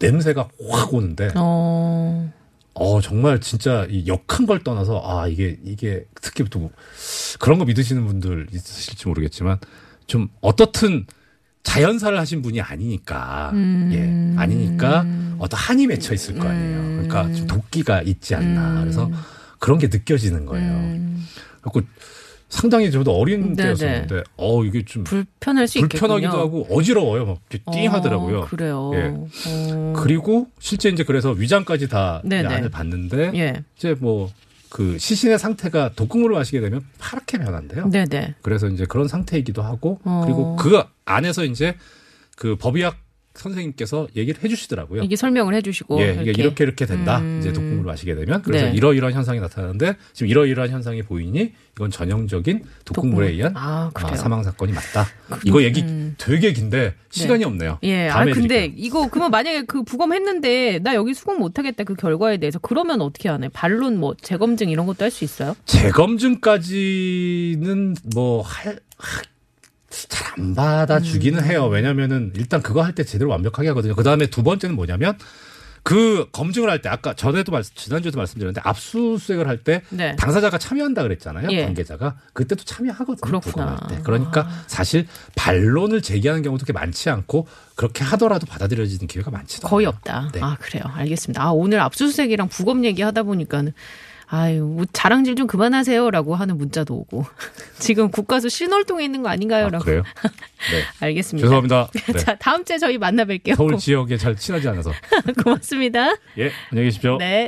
냄새가 0.00 0.48
확 0.68 0.92
오는데 0.92 1.30
어. 1.36 2.32
어 2.78 3.00
정말 3.00 3.40
진짜 3.40 3.86
이 3.88 4.06
역한 4.06 4.46
걸 4.46 4.62
떠나서 4.62 5.02
아 5.04 5.26
이게 5.28 5.58
이게 5.64 6.04
특히 6.20 6.44
또 6.44 6.70
그런 7.40 7.58
거 7.58 7.64
믿으시는 7.64 8.06
분들 8.06 8.48
있으실지 8.52 9.08
모르겠지만 9.08 9.58
좀 10.06 10.28
어떻든 10.42 11.06
자연사를 11.62 12.16
하신 12.18 12.42
분이 12.42 12.60
아니니까 12.60 13.52
예 13.92 14.34
아니니까 14.36 15.06
어떤 15.38 15.58
한이 15.58 15.86
맺혀 15.86 16.14
있을 16.14 16.38
거 16.38 16.48
아니에요. 16.48 16.78
그러니까 17.02 17.32
좀 17.32 17.46
도끼가 17.46 18.02
있지 18.02 18.34
않나. 18.34 18.80
그래서 18.80 19.10
그런 19.58 19.78
게 19.78 19.88
느껴지는 19.88 20.44
거예요. 20.44 21.16
그리고 21.62 21.80
상당히 22.48 22.90
저도 22.90 23.12
어린 23.12 23.54
네네. 23.54 23.74
때였었는데 23.74 24.22
어 24.36 24.64
이게 24.64 24.84
좀 24.84 25.04
불편할 25.04 25.66
수 25.66 25.80
불편하기도 25.80 26.26
있겠군요. 26.28 26.42
하고 26.42 26.66
어지러워요. 26.70 27.26
막 27.26 27.38
이렇게 27.50 27.64
띵하더라고요. 27.70 28.38
어, 28.38 28.44
그래요. 28.46 28.92
예. 28.94 29.14
어. 29.48 29.92
그리고 29.96 30.48
실제 30.58 30.88
이제 30.88 31.02
그래서 31.04 31.30
위장까지 31.32 31.88
다 31.88 32.20
이제 32.24 32.42
네네. 32.42 32.54
안을 32.54 32.70
봤는데 32.70 33.32
예. 33.34 33.64
이제 33.76 33.94
뭐 33.98 34.30
그 34.76 34.98
시신의 34.98 35.38
상태가 35.38 35.92
독극물을 35.94 36.36
마시게 36.36 36.60
되면 36.60 36.82
파랗게 36.98 37.38
변한대요. 37.38 37.88
네네. 37.88 38.34
그래서 38.42 38.68
이제 38.68 38.84
그런 38.84 39.08
상태이기도 39.08 39.62
하고 39.62 40.00
어. 40.04 40.22
그리고 40.24 40.56
그 40.56 40.82
안에서 41.06 41.44
이제 41.44 41.76
그 42.36 42.56
법의학 42.56 42.96
선생님께서 43.38 44.08
얘기를 44.16 44.42
해주시더라고요. 44.42 45.02
이게 45.02 45.16
설명을 45.16 45.54
해주시고 45.54 46.00
예, 46.00 46.18
이게 46.22 46.32
이렇게 46.42 46.64
이렇게 46.64 46.86
된다. 46.86 47.18
음. 47.18 47.38
이제 47.40 47.52
독극물을 47.52 47.84
마시게 47.84 48.14
되면 48.14 48.42
그래서 48.42 48.66
네. 48.66 48.72
이러이러한 48.72 49.14
현상이 49.14 49.40
나타나는데 49.40 49.96
지금 50.12 50.28
이러이러한 50.28 50.70
현상이 50.70 51.02
보이니 51.02 51.52
이건 51.76 51.90
전형적인 51.90 52.64
독극물에 52.84 53.26
독극물. 53.28 53.32
의한 53.32 53.52
아? 53.56 53.90
아, 53.94 54.16
사망 54.16 54.42
사건이 54.42 54.72
맞다. 54.72 55.06
이거 55.44 55.62
얘기 55.62 55.84
되게 56.18 56.52
긴데 56.52 56.94
시간이 57.10 57.44
없네요. 57.44 57.78
예, 57.82 58.08
아 58.08 58.14
다음에 58.14 58.32
근데 58.32 58.54
해드릴게요. 58.62 58.84
이거 58.86 59.08
그러면 59.10 59.30
만약에 59.30 59.62
그 59.66 59.82
부검했는데 59.82 60.80
나 60.82 60.94
여기 60.94 61.12
수긍 61.14 61.36
못하겠다 61.38 61.84
그 61.84 61.94
결과에 61.94 62.38
대해서 62.38 62.58
그러면 62.58 63.00
어떻게 63.02 63.28
하나요? 63.28 63.50
반론 63.52 63.98
뭐 63.98 64.14
재검증 64.20 64.68
이런 64.70 64.86
것도 64.86 65.04
할 65.04 65.10
수 65.10 65.24
있어요? 65.24 65.54
재검증까지는 66.66 67.96
뭐 68.14 68.42
할, 68.42 68.78
잘 68.98 69.24
안 70.38 70.54
받아주기는 70.54 71.38
음. 71.42 71.44
해요. 71.44 71.66
왜냐면은 71.66 72.32
일단 72.36 72.62
그거 72.62 72.82
할 72.82 72.94
때 72.94 73.04
제대로 73.04 73.30
완벽하게 73.30 73.68
하거든요. 73.68 73.94
그 73.94 74.02
다음에 74.02 74.26
두 74.26 74.42
번째는 74.42 74.74
뭐냐면 74.76 75.16
그 75.82 76.28
검증을 76.32 76.68
할 76.68 76.82
때 76.82 76.88
아까 76.88 77.14
전에도 77.14 77.52
말 77.52 77.62
지난주에도 77.62 78.18
말씀드렸는데 78.18 78.60
압수수색을 78.64 79.46
할때 79.46 79.82
네. 79.90 80.16
당사자가 80.16 80.58
참여한다 80.58 81.02
그랬잖아요. 81.04 81.48
예. 81.52 81.62
관계자가 81.64 82.16
그때도 82.32 82.64
참여하거든요. 82.64 83.20
그렇구나. 83.20 83.78
아. 83.80 83.86
때. 83.86 84.00
그러니까 84.02 84.48
사실 84.66 85.06
반론을 85.36 86.02
제기하는 86.02 86.42
경우도 86.42 86.64
그렇게 86.64 86.72
많지 86.78 87.08
않고 87.10 87.46
그렇게 87.76 88.02
하더라도 88.02 88.46
받아들여지는 88.46 89.06
기회가 89.06 89.30
많지도 89.30 89.68
거의 89.68 89.86
않아요. 89.86 89.96
없다. 89.98 90.30
네. 90.32 90.40
아 90.42 90.56
그래요. 90.60 90.82
알겠습니다. 90.92 91.40
아 91.42 91.50
오늘 91.52 91.78
압수수색이랑 91.80 92.48
부검 92.48 92.84
얘기하다 92.84 93.22
보니까는 93.22 93.72
아유 94.28 94.64
뭐 94.64 94.84
자랑질 94.92 95.36
좀 95.36 95.46
그만하세요라고 95.46 96.34
하는 96.34 96.58
문자도 96.58 96.94
오고 96.94 97.26
지금 97.78 98.10
국가수 98.10 98.48
신월동에 98.48 99.04
있는 99.04 99.22
거 99.22 99.28
아, 99.28 99.32
아닌가요라고. 99.32 99.84
그래요? 99.84 100.02
네. 100.22 100.82
알겠습니다. 101.06 101.46
죄송합니다. 101.46 101.88
네. 102.12 102.18
자 102.18 102.34
다음 102.36 102.64
주에 102.64 102.78
저희 102.78 102.98
만나 102.98 103.24
뵐게요. 103.24 103.54
서울 103.56 103.76
지역에 103.76 104.16
잘 104.16 104.34
친하지 104.36 104.68
않아서. 104.68 104.92
고맙습니다. 105.44 106.16
예, 106.38 106.50
안녕히 106.70 106.88
계십시오. 106.88 107.18
네. 107.18 107.44